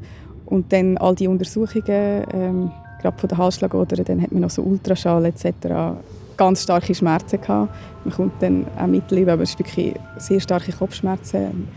und 0.47 0.73
dann 0.73 0.97
all 0.97 1.15
die 1.15 1.29
Untersuchungen, 1.29 2.25
ähm, 2.33 2.71
gerade 3.03 3.19
von 3.19 3.29
der 3.29 3.37
Halsschlagader, 3.37 4.05
dann 4.05 4.23
hat 4.23 4.33
man 4.33 4.41
noch 4.41 4.51
so 4.51 4.63
Ultraschall 4.63 5.27
etc. 5.27 5.99
Ganz 6.39 6.63
starke 6.63 6.95
Schmerzen 6.95 7.43
gehabt. 7.43 7.75
Man 8.07 8.15
kommt 8.15 8.43
dann 8.43 8.65
auch 8.79 8.87
Mittel, 8.87 9.29
aber 9.29 9.43
es 9.43 9.51
ist 9.51 9.59
wirklich 9.59 9.95
sehr 10.17 10.41
starke 10.41 10.73
Kopfschmerzen 10.73 11.69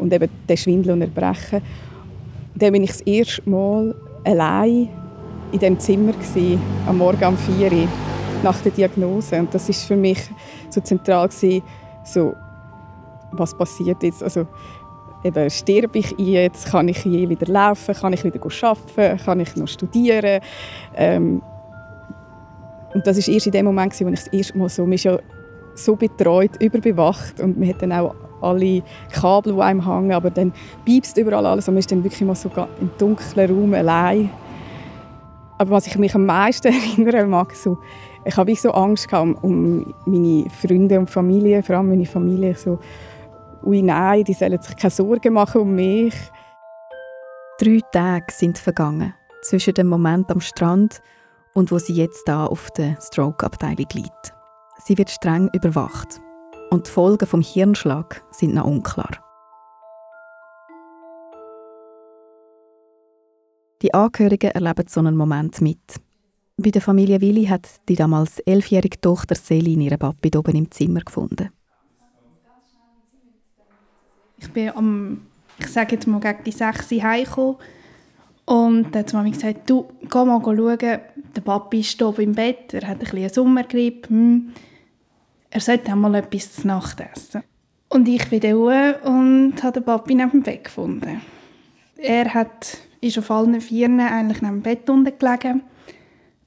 und 0.00 0.12
eben 0.12 0.28
den 0.48 0.56
Schwindel 0.56 0.92
und 0.92 1.02
Erbrechen. 1.02 1.62
Dann 2.54 2.72
bin 2.72 2.82
ich 2.82 2.90
das 2.90 3.00
erste 3.02 3.48
Mal 3.48 3.94
allein 4.24 4.88
in 5.52 5.58
dem 5.58 5.78
Zimmer 5.78 6.12
gewesen, 6.12 6.60
am 6.86 6.98
Morgen 6.98 7.24
um 7.24 7.36
4 7.36 7.72
Uhr 7.72 7.88
nach 8.42 8.60
der 8.62 8.72
Diagnose. 8.72 9.38
Und 9.38 9.54
das 9.54 9.68
ist 9.68 9.84
für 9.84 9.96
mich 9.96 10.18
so 10.68 10.80
zentral 10.80 11.28
gewesen, 11.28 11.62
so 12.04 12.34
was 13.32 13.56
passiert 13.56 14.02
jetzt? 14.02 14.22
Also 14.22 14.46
eben 15.24 15.50
sterbe 15.50 15.98
ich 15.98 16.14
jetzt? 16.18 16.66
Kann 16.66 16.88
ich 16.88 17.04
je 17.04 17.28
wieder 17.28 17.46
laufen? 17.46 17.94
Kann 17.94 18.12
ich 18.12 18.24
wieder 18.24 18.40
arbeiten? 18.42 19.24
Kann 19.24 19.40
ich 19.40 19.56
noch 19.56 19.68
studieren? 19.68 20.40
Ähm, 20.94 21.42
und 22.94 23.06
das 23.06 23.18
ist 23.18 23.28
erst 23.28 23.46
in 23.46 23.52
dem 23.52 23.66
Moment 23.66 23.98
wo 24.00 24.08
ich 24.08 24.18
das 24.18 24.26
erste 24.28 24.58
Mal 24.58 24.68
so 24.68 24.84
mich 24.84 25.04
ja 25.04 25.18
so 25.74 25.94
betreut 25.94 26.60
überbewacht 26.60 27.40
und 27.40 27.58
man 27.58 27.68
hat 27.68 27.80
dann 27.82 27.92
auch 27.92 28.14
alle 28.40 28.82
Kabel, 29.12 29.54
die 29.54 29.60
einem 29.60 29.84
hängen, 29.86 30.12
aber 30.12 30.30
dann 30.30 30.52
piepst 30.84 31.16
überall 31.16 31.46
alles 31.46 31.68
und 31.68 31.74
man 31.74 31.80
ist 31.80 31.90
dann 31.90 32.04
wirklich 32.04 32.22
mal 32.22 32.34
so 32.34 32.50
im 32.80 32.90
dunklen 32.98 33.50
Raum 33.50 33.74
allein. 33.74 34.30
Aber 35.58 35.72
was 35.72 35.86
ich 35.86 35.98
mich 35.98 36.14
am 36.14 36.26
meisten 36.26 36.68
erinnern 36.98 37.30
mag, 37.30 37.54
so, 37.54 37.78
ich 38.24 38.36
habe 38.36 38.54
so 38.54 38.70
Angst 38.70 39.08
gehabt 39.08 39.42
um 39.42 39.94
meine 40.06 40.48
Freunde 40.50 40.98
und 40.98 41.10
Familie, 41.10 41.62
vor 41.62 41.76
allem 41.76 41.90
meine 41.90 42.06
Familie, 42.06 42.54
so, 42.54 42.78
ui 43.62 43.82
nein, 43.82 44.24
die 44.24 44.32
sollen 44.32 44.60
sich 44.60 44.76
keine 44.76 44.90
Sorgen 44.90 45.34
machen 45.34 45.60
um 45.60 45.74
mich. 45.74 46.14
Drei 47.58 47.80
Tage 47.92 48.32
sind 48.32 48.56
vergangen 48.56 49.14
zwischen 49.42 49.74
dem 49.74 49.88
Moment 49.88 50.30
am 50.30 50.40
Strand 50.40 51.02
und 51.52 51.70
wo 51.70 51.78
sie 51.78 51.94
jetzt 51.94 52.26
da 52.26 52.46
auf 52.46 52.70
der 52.70 52.96
Stroke-Abteilung 53.00 53.86
liegt. 53.92 54.34
Sie 54.78 54.96
wird 54.96 55.10
streng 55.10 55.50
überwacht 55.52 56.20
und 56.70 56.86
die 56.86 56.90
Folgen 56.90 57.26
vom 57.26 57.42
Hirnschlag 57.42 58.24
sind 58.30 58.54
noch 58.54 58.64
unklar. 58.64 59.18
Die 63.82 63.92
Angehörigen 63.92 64.50
erleben 64.50 64.86
so 64.88 65.00
einen 65.00 65.16
Moment 65.16 65.60
mit. 65.60 65.80
Bei 66.56 66.70
der 66.70 66.82
Familie 66.82 67.20
Willi 67.20 67.46
hat 67.46 67.68
die 67.88 67.96
damals 67.96 68.38
elfjährige 68.40 69.00
Tochter 69.00 69.34
Selin 69.34 69.80
ihren 69.80 69.98
Papi 69.98 70.30
oben 70.36 70.54
im 70.54 70.70
Zimmer 70.70 71.00
gefunden. 71.00 71.50
Ich 74.38 74.50
bin 74.52 74.70
am, 74.70 75.22
ich 75.58 75.66
sage 75.66 75.96
jetzt 75.96 76.06
mal 76.06 76.20
gegen 76.20 76.44
die 76.44 76.52
6 76.52 76.92
Uhr 76.92 77.02
heimgekommen 77.02 77.56
und 78.44 78.94
dann 78.94 79.02
hat 79.04 79.12
Mami 79.12 79.30
gesagt, 79.30 79.68
du, 79.68 79.88
geh 80.02 80.24
mal 80.24 80.40
schauen, 80.42 80.78
der 80.78 81.40
Papi 81.42 81.80
ist 81.80 82.02
oben 82.02 82.22
im 82.22 82.34
Bett, 82.34 82.74
er 82.74 82.86
hat 82.86 82.98
ein 82.98 82.98
bisschen 82.98 83.30
Sommergrippe. 83.30 84.08
Hm 84.08 84.52
er 85.50 85.60
sollte 85.60 85.92
einmal 85.92 86.14
etwas 86.14 86.54
zu 86.54 86.66
Nacht 86.66 87.00
essen. 87.00 87.42
Und 87.88 88.06
ich 88.08 88.28
bin 88.28 88.40
da 88.40 88.92
und 89.02 89.62
habe 89.62 89.80
den 89.80 89.84
Papi 89.84 90.14
neben 90.14 90.30
dem 90.30 90.42
Bett 90.42 90.64
gefunden. 90.64 91.20
Er 91.96 92.32
hat, 92.32 92.78
ist 93.00 93.18
auf 93.18 93.30
allen 93.30 93.60
Vieren 93.60 94.00
eigentlich 94.00 94.42
neben 94.42 94.58
dem 94.58 94.62
Bett 94.62 94.88
unten 94.88 95.18
gelegen 95.18 95.62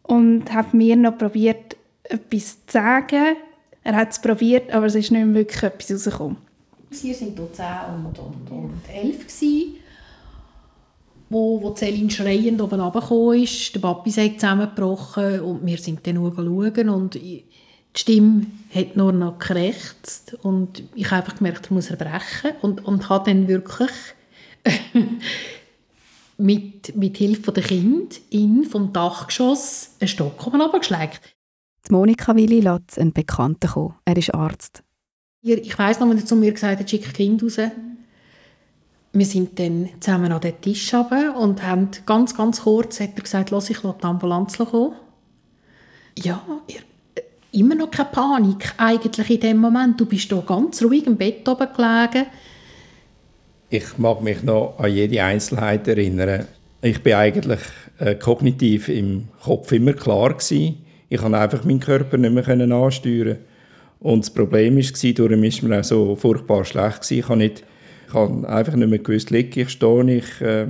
und 0.04 0.54
hat 0.54 0.74
mir 0.74 0.96
noch 0.96 1.18
probiert, 1.18 1.76
etwas 2.04 2.66
zu 2.66 2.74
sagen. 2.74 3.36
Er 3.84 3.96
hat 3.96 4.12
es 4.12 4.22
probiert, 4.22 4.72
aber 4.72 4.86
es 4.86 4.96
ist 4.96 5.12
nicht 5.12 5.34
wirklich 5.34 5.64
etwas 5.64 5.92
rausgekommen. 5.92 6.38
Wir 6.90 7.20
waren 7.20 7.36
hier 7.36 7.54
10 7.54 7.66
und, 8.06 8.20
und, 8.20 8.52
und 8.52 8.82
11, 8.90 9.20
gewesen, 9.20 9.76
wo, 11.30 11.62
wo 11.62 11.74
Celine 11.76 12.10
schreiend 12.10 12.62
oben 12.62 12.80
runtergekommen 12.80 13.44
ist. 13.44 13.76
Der 13.76 13.80
Papi 13.82 14.10
ist 14.10 14.40
zusammengebrochen 14.40 15.42
und 15.42 15.66
wir 15.66 15.78
sind 15.78 16.06
dann 16.08 16.16
schauen 16.16 16.90
und 16.90 17.16
ich, 17.16 17.44
die 17.96 18.00
Stimme 18.00 18.48
hat 18.74 18.96
nur 18.96 19.12
noch 19.12 19.38
gekrächzt 19.38 20.36
und 20.42 20.84
ich 20.96 21.12
habe 21.12 21.24
einfach 21.24 21.38
gemerkt, 21.38 21.66
ich 21.66 21.72
muss 21.72 21.90
erbrechen 21.90 22.52
und, 22.62 22.86
und 22.86 23.10
habe 23.10 23.30
dann 23.30 23.48
wirklich 23.48 23.92
mit, 26.38 26.96
mit 26.96 27.18
Hilfe 27.18 27.52
der 27.52 27.64
Kind 27.64 28.20
in 28.30 28.64
vom 28.64 28.94
Dachgeschoss 28.94 29.92
einen 30.00 30.08
Stock 30.08 30.46
runtergeschlagen. 30.46 31.20
Die 31.88 31.92
Monika 31.92 32.36
Willi 32.36 32.62
lässt 32.62 32.98
einen 32.98 33.14
Bekannten 33.14 33.70
kommen. 33.70 33.96
Er 34.06 34.18
ist 34.18 34.34
Arzt. 34.34 34.84
Ich 35.42 35.78
weiss 35.78 36.00
noch, 36.00 36.10
wenn 36.10 36.18
er 36.18 36.26
zu 36.26 36.38
mir 36.38 36.54
gesagt 36.54 36.80
hat, 36.80 36.90
schick 36.90 37.14
Kind 37.14 37.44
raus. 37.44 37.58
Wir 39.16 39.26
sind 39.26 39.60
dann 39.60 39.90
zusammen 40.00 40.32
an 40.32 40.42
den 40.42 40.60
Tisch 40.62 40.94
und 40.94 41.62
haben 41.62 41.90
ganz, 42.06 42.36
ganz 42.36 42.62
kurz 42.62 43.00
hat 43.00 43.12
er 43.16 43.22
gesagt, 43.22 43.52
Los, 43.52 43.70
ich 43.70 43.84
lasse 43.84 43.98
die 44.02 44.06
Ambulanz 44.06 44.58
kommen. 44.58 44.96
Ja, 46.18 46.42
immer 47.54 47.76
noch 47.76 47.92
keine 47.92 48.10
Panik 48.10 48.74
eigentlich 48.78 49.30
in 49.30 49.40
dem 49.40 49.58
Moment. 49.58 50.00
Du 50.00 50.06
bist 50.06 50.32
da 50.32 50.44
ganz 50.46 50.84
ruhig 50.84 51.06
im 51.06 51.18
Bett 51.18 51.48
oben 51.48 51.68
gelegen. 51.76 52.28
Ich 53.70 53.98
mag 53.98 54.22
mich 54.22 54.44
noch 54.44 54.76
an 54.78 54.92
jede 54.92 55.24
Einzelheit 55.24 55.88
erinnern. 55.88 56.46
Ich 56.82 57.02
bin 57.02 57.14
eigentlich 57.14 57.60
äh, 58.00 58.16
kognitiv 58.16 58.90
im 58.90 59.30
Kopf 59.44 59.72
immer 59.72 59.94
klar 59.94 60.34
gewesen. 60.34 60.84
Ich 61.10 61.22
konnte 61.22 61.38
einfach 61.38 61.64
meinen 61.64 61.80
Körper 61.80 62.18
nicht 62.18 62.34
mehr 62.34 62.76
ansteuern. 62.76 63.38
Und 64.00 64.26
das 64.26 64.32
Problem 64.32 64.76
war, 64.76 65.14
darum 65.14 65.44
war 65.44 65.70
mir 65.70 65.80
auch 65.80 65.84
so 65.84 66.16
furchtbar 66.16 66.66
schlecht. 66.66 67.02
Gewesen. 67.02 67.20
Ich 67.20 67.30
habe, 67.30 67.38
nicht, 67.38 67.64
ich 68.08 68.14
habe 68.14 68.50
einfach 68.50 68.76
nicht 68.76 68.90
mehr 68.90 69.00
gewusst, 69.00 69.30
liege 69.30 69.62
ich, 69.62 69.70
stehe 69.70 70.18
ich. 70.18 70.42
Äh, 70.42 70.68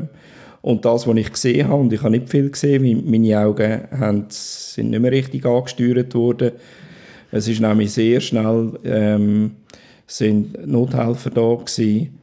und 0.63 0.86
das, 0.86 1.06
was 1.06 1.17
ich 1.17 1.30
gesehen 1.30 1.67
habe, 1.67 1.82
und 1.82 1.91
ich 1.91 1.99
habe 1.99 2.12
nicht 2.12 2.30
viel 2.30 2.49
gesehen, 2.49 3.04
meine 3.06 3.38
Augen 3.38 3.82
haben, 3.91 4.26
sind 4.30 4.91
nicht 4.91 5.02
mehr 5.02 5.12
richtig 5.12 5.45
angesteuert 5.45 6.15
worden. 6.15 6.54
Es 7.32 7.49
ist 7.49 7.60
nämlich 7.60 7.91
sehr 7.91 8.21
schnell 8.21 8.71
ähm, 8.86 9.52
sind 10.08 10.65
Nothelfer 10.65 11.32
da 11.32 11.56
gewesen, 11.56 12.17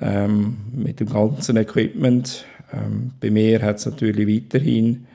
ähm, 0.00 0.56
mit 0.72 1.00
dem 1.00 1.08
ganzen 1.08 1.56
Equipment. 1.56 2.44
Ähm, 2.72 3.10
bei 3.20 3.30
mir 3.30 3.60
hat 3.60 3.78
es 3.78 3.86
natürlich 3.86 4.28
weiterhin 4.28 5.06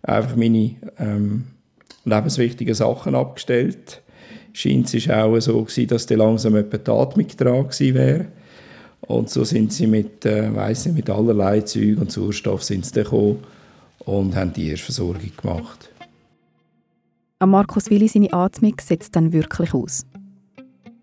einfach 0.00 0.36
meine 0.36 0.74
ähm, 0.98 1.44
lebenswichtigen 2.06 2.74
Sachen 2.74 3.14
abgestellt. 3.14 4.00
Scheint 4.54 4.94
es 4.94 5.10
auch 5.10 5.38
so 5.38 5.62
gewesen, 5.62 5.88
dass 5.88 6.06
dann 6.06 6.18
langsam 6.18 6.56
etwa 6.56 6.78
die 6.78 6.90
Atmung 6.90 7.28
dran 7.36 7.68
gewesen 7.68 7.94
wäre. 7.94 8.26
Und 9.02 9.30
so 9.30 9.44
sind 9.44 9.72
sie 9.72 9.86
mit, 9.86 10.24
äh, 10.24 10.54
weiss 10.54 10.86
nicht, 10.86 10.96
mit 10.96 11.10
allerlei 11.10 11.60
Zeug 11.60 11.98
und 12.00 12.10
Sauerstoff 12.10 12.64
sind 12.64 12.84
sie 12.84 12.92
gekommen 12.92 13.44
und 14.00 14.34
haben 14.34 14.52
die 14.52 14.70
Erstversorgung 14.70 15.30
gemacht. 15.36 15.90
Am 17.38 17.50
Markus 17.50 17.90
Willi 17.90 18.08
seine 18.08 18.32
Atmung 18.32 18.74
setzt 18.80 19.14
dann 19.14 19.32
wirklich 19.32 19.74
aus. 19.74 20.06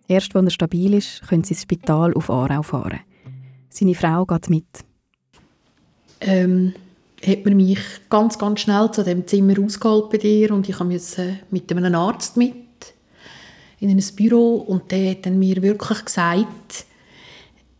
Erst 0.07 0.33
wenn 0.35 0.45
er 0.45 0.51
stabil 0.51 0.93
ist, 0.95 1.21
können 1.27 1.43
sie 1.43 1.53
ins 1.53 1.61
Spital 1.61 2.13
auf 2.13 2.29
Aarau 2.29 2.63
fahren. 2.63 2.99
Seine 3.69 3.95
Frau 3.95 4.25
geht 4.25 4.49
mit. 4.49 4.65
Ähm, 6.21 6.73
hat 7.25 7.45
man 7.45 7.55
mich 7.55 7.79
ganz, 8.09 8.37
ganz 8.37 8.61
schnell 8.61 8.91
zu 8.91 9.03
dem 9.03 9.25
Zimmer 9.27 9.59
ausgeholt 9.59 10.09
bei 10.09 10.17
dir 10.17 10.51
und 10.51 10.67
ich 10.67 10.79
musste 10.79 11.39
mit 11.51 11.71
einem 11.71 11.95
Arzt 11.95 12.37
mit 12.37 12.55
in 13.79 13.89
ein 13.89 14.03
Büro 14.15 14.55
und 14.55 14.91
der 14.91 15.11
hat 15.11 15.25
dann 15.25 15.39
mir 15.39 15.61
wirklich 15.61 16.05
gesagt, 16.05 16.85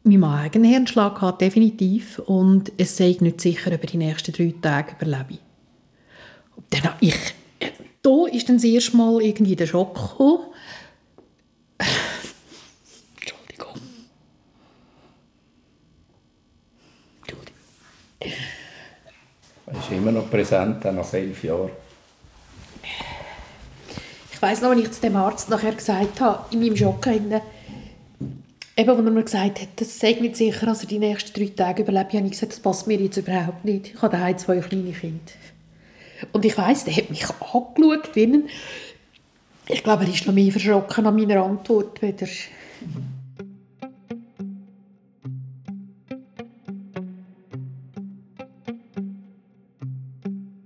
mein 0.04 0.20
Mann 0.20 0.44
hat 0.44 0.56
einen 0.56 0.66
Hirnschlag 0.66 1.22
hat, 1.22 1.42
definitiv 1.42 2.20
und 2.20 2.72
es 2.78 2.98
sei 2.98 3.16
nicht 3.20 3.40
sicher, 3.40 3.72
ob 3.74 3.82
er 3.82 3.90
die 3.90 3.98
nächsten 3.98 4.34
drei 4.34 4.54
Tage 4.62 4.96
überlebe. 5.00 5.40
Und 6.56 6.66
dann 6.70 6.94
ich, 7.00 7.16
da 8.02 8.26
ist 8.32 8.50
dann 8.50 8.58
das 8.58 8.66
erste 8.66 8.98
Mal 8.98 9.22
irgendwie 9.22 9.56
der 9.56 9.66
Schock 9.66 9.96
gekommen. 9.96 10.40
Entschuldigung. 13.16 13.82
Entschuldigung. 17.22 17.58
Er 19.66 19.80
ist 19.80 19.92
immer 19.92 20.12
noch 20.12 20.30
präsent, 20.30 20.86
auch 20.86 20.92
nach 20.92 21.14
elf 21.14 21.44
Jahren. 21.46 21.70
Ich 24.34 24.42
weiß 24.42 24.62
noch, 24.62 24.72
wenn 24.72 24.80
ich 24.80 24.92
zu 24.92 25.00
dem 25.00 25.16
Arzt 25.16 25.50
nachher 25.50 25.72
gesagt 25.72 26.20
habe, 26.20 26.54
in 26.54 26.60
meinem 26.60 26.76
Schock, 26.76 27.08
eben, 28.76 28.90
als 28.90 29.00
er 29.00 29.12
mir 29.12 29.24
gesagt 29.24 29.62
hat, 29.62 29.68
das 29.76 30.00
sei 30.00 30.18
nicht 30.20 30.36
sicher, 30.36 30.66
dass 30.66 30.82
er 30.82 30.88
die 30.88 31.00
nächsten 31.00 31.34
drei 31.34 31.52
Tage 31.56 31.84
überlebt, 31.84 32.14
habe 32.14 32.26
ich 32.26 32.32
gesagt, 32.32 32.54
das 32.54 32.60
passt 32.60 32.88
mir 32.88 33.00
jetzt 33.00 33.18
überhaupt 33.18 33.66
nicht. 33.66 33.94
Ich 33.94 34.02
habe 34.02 34.16
daheim 34.16 34.38
zwei 34.38 34.60
kleine 34.60 34.92
Kinder. 34.92 35.20
Und 36.32 36.46
ich 36.46 36.58
weiß, 36.58 36.86
der 36.86 36.96
hat 36.96 37.10
mich 37.10 37.26
angeschaut, 37.26 38.16
wie 38.16 38.44
ich 39.70 39.82
glaube, 39.82 40.04
er 40.04 40.10
ist 40.10 40.28
noch 40.28 40.34
mehr 40.34 40.52
verschrocken 40.52 41.06
an 41.06 41.16
meiner 41.16 41.44
Antwort, 41.44 42.02
weder 42.02 42.28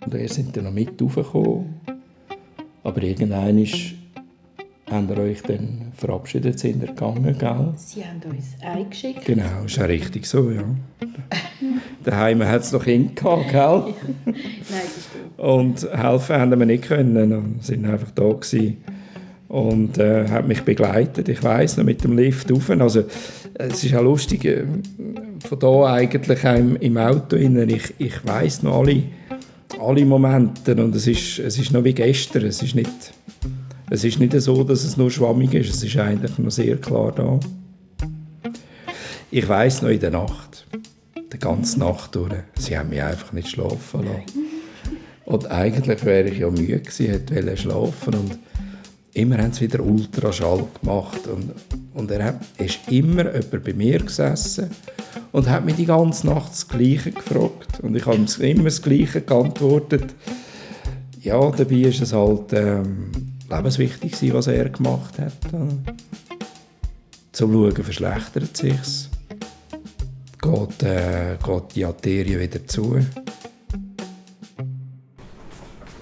Und 0.04 0.14
ihr 0.16 0.30
sind 0.30 0.56
dann 0.56 0.64
noch 0.64 0.72
mit 0.72 1.00
raufgekommen. 1.02 1.82
Aber 2.84 3.04
irgendwann 3.04 3.60
ist, 3.60 3.94
habt 4.90 5.10
ihr 5.10 5.18
euch 5.18 5.42
dann 5.44 5.92
verabschiedet, 5.96 6.60
sind 6.60 6.82
ihr 6.82 6.90
gegangen, 6.90 7.36
gell? 7.38 7.74
Sie 7.76 8.04
haben 8.04 8.22
uns 8.30 8.56
eingeschickt. 8.62 9.26
Genau, 9.26 9.66
ist 9.66 9.76
ja 9.76 9.86
richtig 9.86 10.26
so, 10.26 10.50
ja. 10.52 10.64
Daheim 12.04 12.44
hat 12.44 12.62
es 12.62 12.72
noch 12.72 12.84
Kinder 12.84 13.14
gehabt, 13.14 13.52
gell? 13.52 13.94
Nein, 14.26 14.36
das. 14.66 15.46
Und 15.46 15.88
helfen 15.92 16.36
haben 16.36 16.60
wir 16.60 16.66
nicht 16.66 16.86
können 16.86 17.34
und 17.34 17.64
sind 17.64 17.86
einfach 17.86 18.12
da 18.12 18.30
gewesen 18.30 18.78
und 19.48 19.98
äh, 19.98 20.28
hat 20.28 20.48
mich 20.48 20.64
begleitet. 20.64 21.30
Ich 21.30 21.44
weiß 21.44 21.78
noch 21.78 21.86
mit 21.86 22.04
dem 22.04 22.18
Lift 22.18 22.52
rauf. 22.52 22.70
Also 22.70 23.04
es 23.54 23.84
ist 23.84 23.96
auch 23.96 24.04
lustig 24.04 24.46
äh, 24.46 24.66
von 25.46 25.60
da 25.60 25.94
eigentlich 25.94 26.44
im, 26.44 26.76
im 26.78 26.98
Auto 26.98 27.36
innen. 27.36 27.70
Ich, 27.70 27.94
ich 27.98 28.26
weiß 28.26 28.64
noch 28.64 28.80
alle, 28.80 29.04
alle 29.80 30.06
Momente 30.06 30.76
und 30.76 30.96
es 30.96 31.08
ist, 31.08 31.40
es 31.40 31.58
ist 31.58 31.72
noch 31.72 31.84
wie 31.84 31.94
gestern. 31.94 32.46
Es 32.46 32.62
ist 32.62 32.76
nicht, 32.76 33.14
es 33.90 34.04
ist 34.04 34.20
nicht 34.20 34.40
so, 34.42 34.64
dass 34.64 34.84
es 34.84 34.98
nur 34.98 35.10
schwammig 35.10 35.54
ist. 35.54 35.70
Es 35.70 35.84
ist 35.84 35.98
eigentlich 35.98 36.38
noch 36.38 36.52
sehr 36.52 36.78
klar 36.78 37.14
da. 37.14 37.40
Ich 39.32 39.48
weiß 39.48 39.82
noch 39.82 39.90
in 39.90 40.00
der 40.00 40.12
Nacht, 40.12 40.68
die 41.34 41.40
ganze 41.40 41.80
Nacht 41.80 42.16
durch. 42.16 42.34
Sie 42.58 42.78
haben 42.78 42.90
mich 42.90 43.02
einfach 43.02 43.32
nicht 43.34 43.50
schlafen 43.50 44.06
lassen. 44.06 44.48
Und 45.26 45.52
eigentlich 45.52 46.06
wäre 46.06 46.30
ich 46.30 46.40
ja 46.40 46.50
müde 46.50 46.80
gewesen, 46.80 47.08
hätte 47.08 47.58
schlafen 47.58 48.14
und 48.14 48.40
immer 49.14 49.38
haben 49.38 49.52
sie 49.52 49.66
wieder 49.66 49.84
Ultraschall 49.84 50.66
gemacht 50.82 51.28
und, 51.28 51.52
und 51.94 52.12
er 52.12 52.24
hat, 52.24 52.40
ist 52.58 52.80
immer 52.90 53.26
jemand 53.26 53.64
bei 53.64 53.74
mir 53.74 54.00
gesessen 54.00 54.70
und 55.32 55.50
hat 55.50 55.66
mich 55.66 55.76
die 55.76 55.86
ganze 55.86 56.28
Nacht 56.28 56.52
das 56.52 56.68
Gleiche 56.68 57.12
gefragt 57.12 57.80
und 57.82 57.96
ich 57.96 58.06
habe 58.06 58.26
immer 58.40 58.64
das 58.66 58.82
Gleiche 58.82 59.22
geantwortet. 59.22 60.16
Ja, 61.22 61.52
dabei 61.52 61.76
ist 61.76 62.02
es 62.02 62.14
halt 62.14 62.54
ähm, 62.54 63.12
lebenswichtig 63.50 64.12
gewesen, 64.12 64.34
was 64.34 64.48
er 64.48 64.70
gemacht 64.70 65.20
hat. 65.20 65.34
Zum 67.32 67.54
Schauen 67.54 67.84
verschlechtert 67.84 68.50
es 68.54 68.60
sich. 68.60 69.10
Geht, 70.42 70.84
äh, 70.84 71.38
geht 71.44 71.76
die 71.76 71.86
Arterie 71.86 72.40
wieder 72.40 72.66
zu. 72.66 73.00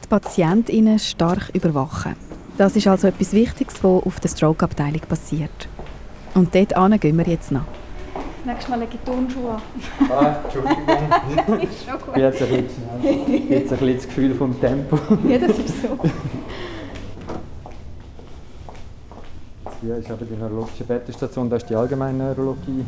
Die 0.04 0.08
Patientinnen 0.10 1.00
stark 1.00 1.50
überwachen. 1.54 2.16
Das 2.58 2.76
ist 2.76 2.88
also 2.88 3.08
etwas 3.08 3.34
Wichtiges, 3.34 3.84
was 3.84 4.04
auf 4.04 4.20
der 4.20 4.30
Stroke-Abteilung 4.30 5.02
passiert. 5.02 5.68
Und 6.36 6.54
dort 6.54 7.02
gehen 7.02 7.18
wir 7.18 7.28
jetzt 7.28 7.52
noch. 7.52 7.66
Nächstes 8.46 8.70
Mal 8.70 8.80
lege 8.80 8.92
ich 8.94 9.00
Turnschuhe 9.00 9.52
an. 9.52 9.62
Ah, 10.12 10.36
Entschuldigung. 10.44 11.62
ist 11.64 11.84
schon 11.84 12.00
gut. 12.00 12.16
Ich 12.16 12.22
habe 12.22 12.22
jetzt 12.22 12.42
ein 12.42 12.50
bisschen, 12.50 13.50
jetzt 13.50 13.74
ein 13.74 13.80
bisschen 13.80 13.96
das 13.96 14.06
Gefühl 14.06 14.36
vom 14.36 14.62
Tempo. 14.62 15.00
Ja, 15.28 15.40
das 15.40 15.58
ist 15.58 15.82
so. 15.82 15.98
Hier 19.86 19.98
ist 19.98 20.10
aber 20.10 20.26
die 20.26 20.36
neurologische 20.36 20.84
Bettenstation, 20.84 21.48
das 21.48 21.62
ist 21.62 21.70
die 21.70 21.76
allgemeine 21.76 22.18
Neurologie. 22.18 22.84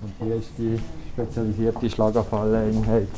Und 0.00 0.26
hier 0.26 0.36
ist 0.36 0.48
die 0.56 0.78
spezialisierte 1.12 1.90
Schlaganfalleinheit, 1.90 3.08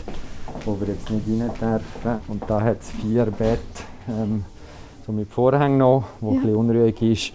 wo 0.64 0.76
wir 0.80 0.88
jetzt 0.88 1.08
nicht 1.08 1.28
rein 1.28 1.48
dürfen. 1.60 2.20
Und 2.26 2.42
da 2.48 2.60
hat 2.60 2.80
es 2.80 2.90
vier 2.90 3.26
Bett, 3.26 3.60
ähm, 4.08 4.44
so 5.06 5.12
mit 5.12 5.30
Vorhängen 5.30 5.78
noch, 5.78 6.02
wo 6.20 6.30
ja. 6.30 6.34
ein 6.34 6.40
bisschen 6.40 6.56
unruhig 6.56 7.02
ist. 7.02 7.32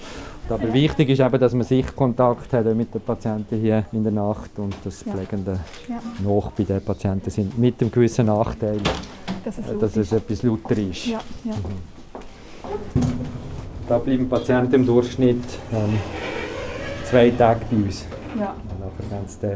Aber 0.49 0.73
wichtig 0.73 1.07
ist 1.07 1.21
eben, 1.21 1.39
dass 1.39 1.53
man 1.53 1.63
Sichtkontakt 1.63 2.51
hat 2.51 2.65
mit 2.75 2.93
den 2.93 2.99
Patienten 2.99 3.57
hier 3.57 3.85
in 3.93 4.03
der 4.03 4.11
Nacht 4.11 4.59
und 4.59 4.75
das 4.83 5.05
ja. 5.05 5.13
Pflegende 5.13 5.57
ja. 5.87 6.01
noch 6.21 6.51
bei 6.51 6.65
den 6.65 6.83
Patienten 6.83 7.29
sind, 7.29 7.57
mit 7.57 7.79
einem 7.79 7.91
gewissen 7.91 8.25
Nachteil, 8.25 8.81
dass 9.45 9.57
es, 9.57 9.79
dass 9.79 9.95
es 9.95 10.11
etwas 10.11 10.43
lauter 10.43 10.77
ist. 10.77 11.05
Ja, 11.05 11.19
ja. 11.45 11.53
Mhm. 12.93 13.16
Da 13.87 13.97
bleiben 13.99 14.27
Patienten 14.27 14.75
im 14.75 14.85
Durchschnitt 14.85 15.43
ähm, 15.71 15.97
zwei 17.05 17.29
Tage 17.31 17.61
bei 17.71 17.77
uns. 17.77 18.05
Ja. 18.37 18.53
Und 18.69 18.79
nachher 18.79 19.17
gehen 19.17 19.27
sie 19.27 19.39
dann, 19.39 19.51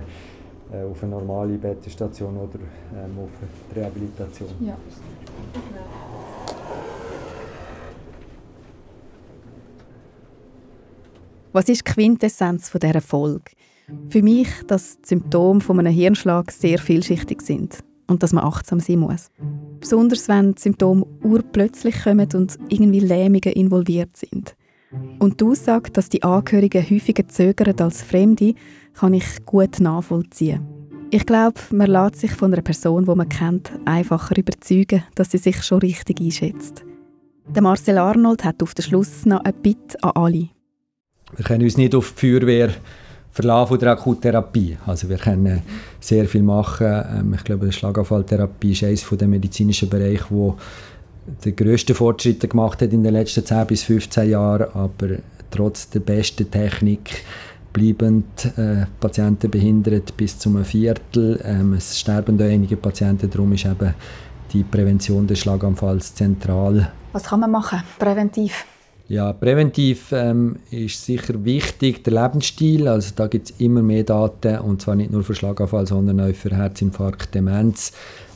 äh, 0.72 0.90
auf 0.90 1.04
eine 1.04 1.12
normale 1.12 1.58
Bettenstation 1.58 2.38
oder 2.38 2.60
ähm, 2.96 3.18
auf 3.20 3.30
eine 3.76 3.82
Rehabilitation. 3.82 4.50
Ja. 4.62 4.78
Was 11.52 11.68
ist 11.68 11.86
die 11.86 11.92
Quintessenz 11.92 12.70
von 12.70 12.80
dieser 12.80 13.02
Folge? 13.02 13.52
Für 14.08 14.22
mich, 14.22 14.48
dass 14.68 15.02
die 15.02 15.10
Symptome 15.10 15.60
von 15.60 15.78
einem 15.80 15.94
Hirnschlag 15.94 16.50
sehr 16.52 16.80
vielschichtig 16.80 17.42
sind 17.42 17.84
und 18.12 18.24
dass 18.24 18.34
man 18.34 18.44
achtsam 18.44 18.80
sein 18.80 19.00
muss. 19.00 19.30
Besonders 19.80 20.28
wenn 20.28 20.54
die 20.54 20.62
Symptome 20.62 21.06
urplötzlich 21.24 22.04
kommen 22.04 22.28
und 22.34 22.58
irgendwie 22.70 23.00
Lähmungen 23.00 23.54
involviert 23.54 24.16
sind. 24.16 24.56
Und 25.20 25.40
die 25.40 25.46
Aussage, 25.46 25.90
dass 25.92 26.10
die 26.10 26.22
Angehörigen 26.24 26.88
häufiger 26.88 27.28
zögern 27.28 27.80
als 27.80 28.02
Fremde, 28.02 28.54
kann 28.94 29.14
ich 29.14 29.46
gut 29.46 29.80
nachvollziehen. 29.80 30.68
Ich 31.10 31.26
glaube, 31.26 31.60
man 31.72 31.90
lässt 31.90 32.18
sich 32.18 32.32
von 32.32 32.54
einer 32.54 32.62
Person, 32.62 33.06
die 33.06 33.16
man 33.16 33.28
kennt, 33.28 33.72
einfacher 33.86 34.38
überzeugen, 34.38 35.04
dass 35.16 35.32
sie 35.32 35.38
sich 35.38 35.64
schon 35.64 35.80
richtig 35.80 36.22
einschätzt. 36.22 36.84
Der 37.54 37.62
Marcel 37.62 37.98
Arnold 37.98 38.44
hat 38.46 38.62
auf 38.64 38.74
den 38.74 38.84
Schluss 38.84 39.26
noch 39.26 39.44
ein 39.44 39.54
Bitte 39.62 40.02
an 40.04 40.12
alle. 40.16 40.50
Wir 41.36 41.46
können 41.46 41.64
uns 41.64 41.78
nicht 41.78 41.96
auf 41.96 42.14
die 42.14 42.20
Feuerwehr 42.20 42.74
von 43.32 43.80
der 43.80 43.92
Akuttherapie. 43.92 44.78
Also 44.86 45.08
wir 45.10 45.18
können 45.18 45.62
sehr 46.00 46.26
viel 46.26 46.44
machen. 46.44 46.88
Ähm, 46.88 47.34
ich 47.34 47.44
glaube, 47.44 47.66
die 47.66 47.72
Schlaganfalltherapie 47.72 48.72
ist 48.72 48.84
eines 48.84 49.08
der 49.10 49.28
medizinischen 49.28 49.90
Bereiche, 49.90 50.26
wo 50.30 50.58
die 51.44 51.56
grössten 51.56 51.96
Fortschritte 51.96 52.48
gemacht 52.48 52.82
hat 52.82 52.92
in 52.92 53.04
den 53.04 53.14
letzten 53.14 53.46
10 53.46 53.68
bis 53.68 53.84
15 53.84 54.30
Jahren, 54.30 54.72
aber 54.74 55.18
trotz 55.50 55.90
der 55.90 56.00
besten 56.00 56.50
Technik 56.50 57.24
bleiben 57.72 58.26
äh, 58.58 58.86
Patienten 59.00 59.50
behindert 59.50 60.16
bis 60.18 60.38
zu 60.38 60.50
einem 60.50 60.66
Viertel. 60.66 61.40
Ähm, 61.44 61.74
es 61.74 62.00
sterben 62.00 62.38
da 62.38 62.46
einige 62.46 62.76
Patienten, 62.76 63.30
darum 63.30 63.54
ist 63.54 63.66
eben 63.66 63.94
die 64.52 64.64
Prävention 64.64 65.26
des 65.28 65.40
Schlaganfalls 65.40 66.14
zentral. 66.16 66.92
Was 67.14 67.24
kann 67.24 67.40
man 67.40 67.52
machen, 67.52 67.82
präventiv? 67.98 68.66
Ja, 69.12 69.34
präventiv 69.34 70.14
ähm, 70.14 70.56
ist 70.70 71.04
sicher 71.04 71.44
wichtig 71.44 72.02
der 72.06 72.14
Lebensstil. 72.14 72.88
Also 72.88 73.12
da 73.14 73.28
gibt 73.28 73.50
es 73.50 73.60
immer 73.60 73.82
mehr 73.82 74.04
Daten 74.04 74.60
und 74.60 74.82
zwar 74.82 74.96
nicht 74.96 75.12
nur 75.12 75.22
für 75.26 75.36
Schlaganfall, 75.36 75.86
sondern 75.86 76.22
auch 76.22 76.34
für 76.34 76.56
Herzinfarkt, 76.56 77.36
Demenz, 77.36 77.92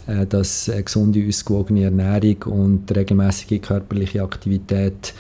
äh, 0.06 0.26
dass 0.26 0.68
äh, 0.68 0.84
gesunde, 0.84 1.26
ausgewogene 1.26 1.86
Ernährung 1.86 2.42
und 2.48 2.94
regelmäßige 2.94 3.62
körperliche 3.62 4.22
Aktivität 4.22 5.14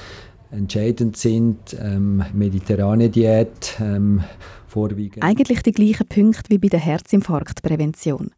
entscheidend 0.51 1.16
sind. 1.16 1.58
Ähm, 1.80 2.26
mediterrane 2.34 3.10
Diät 3.10 3.78
ähm, 3.80 4.26
vorwiegend. 4.68 5.24
Eigentlich 5.24 5.64
die 5.64 5.72
gleichen 5.72 6.06
Punkte 6.06 6.49
wie 6.49 6.58
bei 6.58 6.68
der 6.68 6.82
Herzinfarktprävention. 6.82 8.32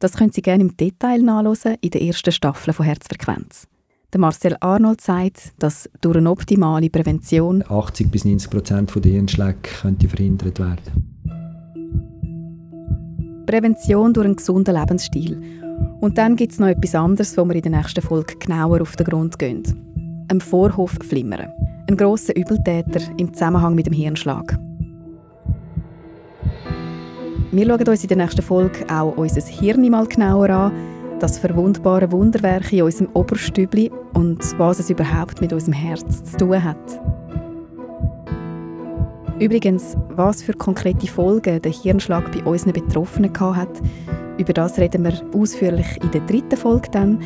Das 0.00 0.14
können 0.14 0.32
Sie 0.32 0.42
gerne 0.42 0.64
im 0.64 0.76
Detail 0.76 1.22
nachlesen 1.22 1.76
in 1.82 1.90
der 1.90 2.02
ersten 2.02 2.32
Staffel 2.32 2.72
von 2.72 2.84
Herzfrequenz. 2.84 3.68
Der 4.14 4.20
Marcel 4.20 4.56
Arnold 4.60 5.02
sagt, 5.02 5.52
dass 5.58 5.86
durch 6.00 6.16
eine 6.16 6.30
optimale 6.30 6.88
Prävention 6.88 7.62
80 7.68 8.10
bis 8.10 8.24
90 8.24 8.48
Prozent 8.50 9.04
der 9.04 9.12
Hirnschläge 9.12 9.58
könnte 9.82 10.08
verhindert 10.08 10.58
werden. 10.58 11.14
Prävention 13.44 14.14
durch 14.14 14.24
einen 14.24 14.36
gesunden 14.36 14.74
Lebensstil. 14.74 15.42
Und 16.00 16.16
dann 16.16 16.36
gibt 16.36 16.52
es 16.52 16.58
noch 16.58 16.68
etwas 16.68 16.94
anderes, 16.94 17.36
wo 17.36 17.44
wir 17.44 17.56
in 17.56 17.60
der 17.60 17.72
nächsten 17.72 18.00
Folge 18.00 18.36
genauer 18.38 18.80
auf 18.80 18.96
den 18.96 19.04
Grund 19.04 19.38
gehen. 19.38 20.24
Ein 20.28 20.40
Vorhof 20.40 20.92
flimmern. 21.06 21.50
Ein 21.86 21.96
grosser 21.98 22.34
Übeltäter 22.34 23.02
im 23.18 23.34
Zusammenhang 23.34 23.74
mit 23.74 23.86
dem 23.86 23.92
Hirnschlag. 23.92 24.58
Wir 27.52 27.66
schauen 27.66 27.88
uns 27.88 28.02
in 28.02 28.08
der 28.08 28.16
nächsten 28.16 28.42
Folge 28.42 28.86
auch 28.90 29.18
unser 29.18 29.42
Hirn 29.42 29.86
mal 29.90 30.06
genauer 30.06 30.48
an 30.48 30.97
das 31.18 31.38
verwundbare 31.38 32.10
Wunderwerk 32.12 32.72
in 32.72 32.82
unserem 32.82 33.10
Oberstübli 33.14 33.90
und 34.14 34.38
was 34.58 34.78
es 34.78 34.90
überhaupt 34.90 35.40
mit 35.40 35.52
unserem 35.52 35.72
Herz 35.74 36.22
zu 36.24 36.36
tun 36.36 36.62
hat. 36.62 37.00
Übrigens, 39.40 39.96
was 40.10 40.42
für 40.42 40.52
konkrete 40.52 41.06
Folgen 41.06 41.62
der 41.62 41.72
Hirnschlag 41.72 42.32
bei 42.32 42.42
unseren 42.44 42.72
Betroffenen 42.72 43.32
hat, 43.38 43.80
über 44.36 44.52
das 44.52 44.78
reden 44.78 45.04
wir 45.04 45.12
ausführlich 45.34 45.86
in 46.02 46.10
der 46.10 46.20
dritten 46.22 46.56
Folge 46.56 46.88
dann. 46.90 47.20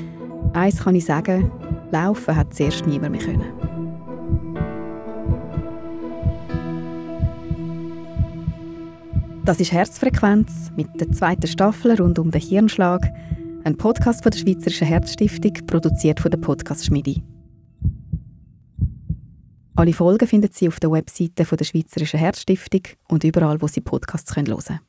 Eins 0.52 0.82
kann 0.82 0.94
ich 0.94 1.04
sagen, 1.04 1.50
laufen 1.90 2.36
hat 2.36 2.54
zuerst 2.54 2.86
niemand 2.86 3.12
mehr 3.12 3.22
können. 3.22 3.72
Das 9.44 9.58
ist 9.58 9.72
Herzfrequenz 9.72 10.70
mit 10.76 11.00
der 11.00 11.10
zweiten 11.10 11.48
Staffel 11.48 12.00
rund 12.00 12.18
um 12.18 12.30
den 12.30 12.40
Hirnschlag. 12.40 13.12
Ein 13.64 13.76
Podcast 13.76 14.24
von 14.24 14.32
der 14.32 14.40
Schweizerischen 14.40 14.88
Herzstiftung, 14.88 15.52
produziert 15.68 16.18
von 16.18 16.32
der 16.32 16.38
Podcast 16.38 16.84
Schmiedi. 16.84 17.22
Alle 19.76 19.92
Folgen 19.92 20.26
finden 20.26 20.50
Sie 20.52 20.66
auf 20.66 20.80
der 20.80 20.90
Webseite 20.90 21.44
von 21.44 21.56
der 21.56 21.64
Schweizerischen 21.64 22.18
Herzstiftung 22.18 22.82
und 23.08 23.22
überall, 23.22 23.62
wo 23.62 23.68
Sie 23.68 23.80
Podcasts 23.80 24.34
hören 24.34 24.46
können. 24.46 24.80